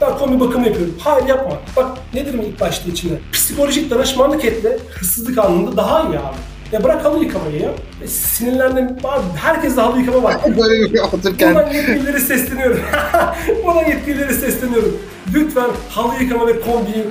[0.00, 0.94] Ben kombi bakım yapıyorum.
[0.98, 1.56] Hayır yapma.
[1.76, 3.12] Bak nedir mi ilk başta içine?
[3.32, 6.36] Psikolojik danışmanlık etle hırsızlık anında daha iyi abi.
[6.72, 7.70] Ya bırak halı yıkamayı ya.
[8.04, 8.84] E, sinirlendim.
[9.04, 10.36] Abi, herkes de halı yıkama var.
[10.56, 11.54] Böyle bir otururken.
[11.54, 12.80] Buna yetkilileri sesleniyorum.
[13.66, 14.96] Buna yetkilileri sesleniyorum.
[15.34, 17.04] Lütfen halı yıkama ve kombiyi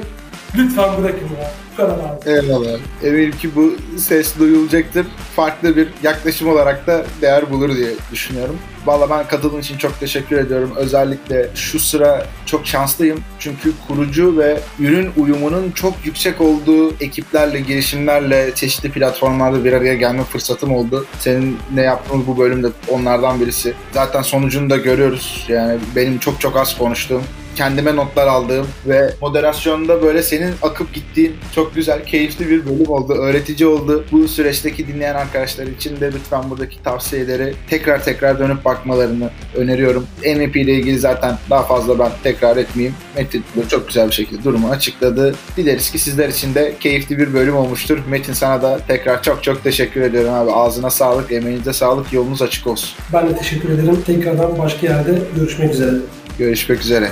[0.57, 1.51] Lütfen bırakın ya.
[1.71, 2.29] Bu kadar abi.
[2.29, 2.79] Eyvallah.
[3.03, 5.07] Eminim ki bu ses duyulacaktır.
[5.35, 8.57] Farklı bir yaklaşım olarak da değer bulur diye düşünüyorum.
[8.85, 10.73] Valla ben katıldığın için çok teşekkür ediyorum.
[10.75, 13.19] Özellikle şu sıra çok şanslıyım.
[13.39, 20.23] Çünkü kurucu ve ürün uyumunun çok yüksek olduğu ekiplerle, girişimlerle, çeşitli platformlarda bir araya gelme
[20.23, 21.05] fırsatım oldu.
[21.19, 23.73] Senin ne yaptığımız bu bölümde onlardan birisi.
[23.91, 25.45] Zaten sonucunu da görüyoruz.
[25.47, 27.23] Yani benim çok çok az konuştuğum
[27.55, 33.13] kendime notlar aldığım ve moderasyonda böyle senin akıp gittiğin çok güzel, keyifli bir bölüm oldu.
[33.13, 34.05] Öğretici oldu.
[34.11, 40.07] Bu süreçteki dinleyen arkadaşlar için de lütfen buradaki tavsiyeleri tekrar tekrar dönüp bakmalarını öneriyorum.
[40.25, 42.95] MVP ile ilgili zaten daha fazla ben tekrar etmeyeyim.
[43.17, 45.35] Metin de çok güzel bir şekilde durumu açıkladı.
[45.57, 47.99] Dileriz ki sizler için de keyifli bir bölüm olmuştur.
[48.09, 50.51] Metin sana da tekrar çok çok teşekkür ediyorum abi.
[50.51, 52.89] Ağzına sağlık, emeğinize sağlık, yolunuz açık olsun.
[53.13, 54.03] Ben de teşekkür ederim.
[54.05, 55.91] Tekrardan başka yerde görüşmek üzere.
[56.37, 57.11] Görüşmek üzere.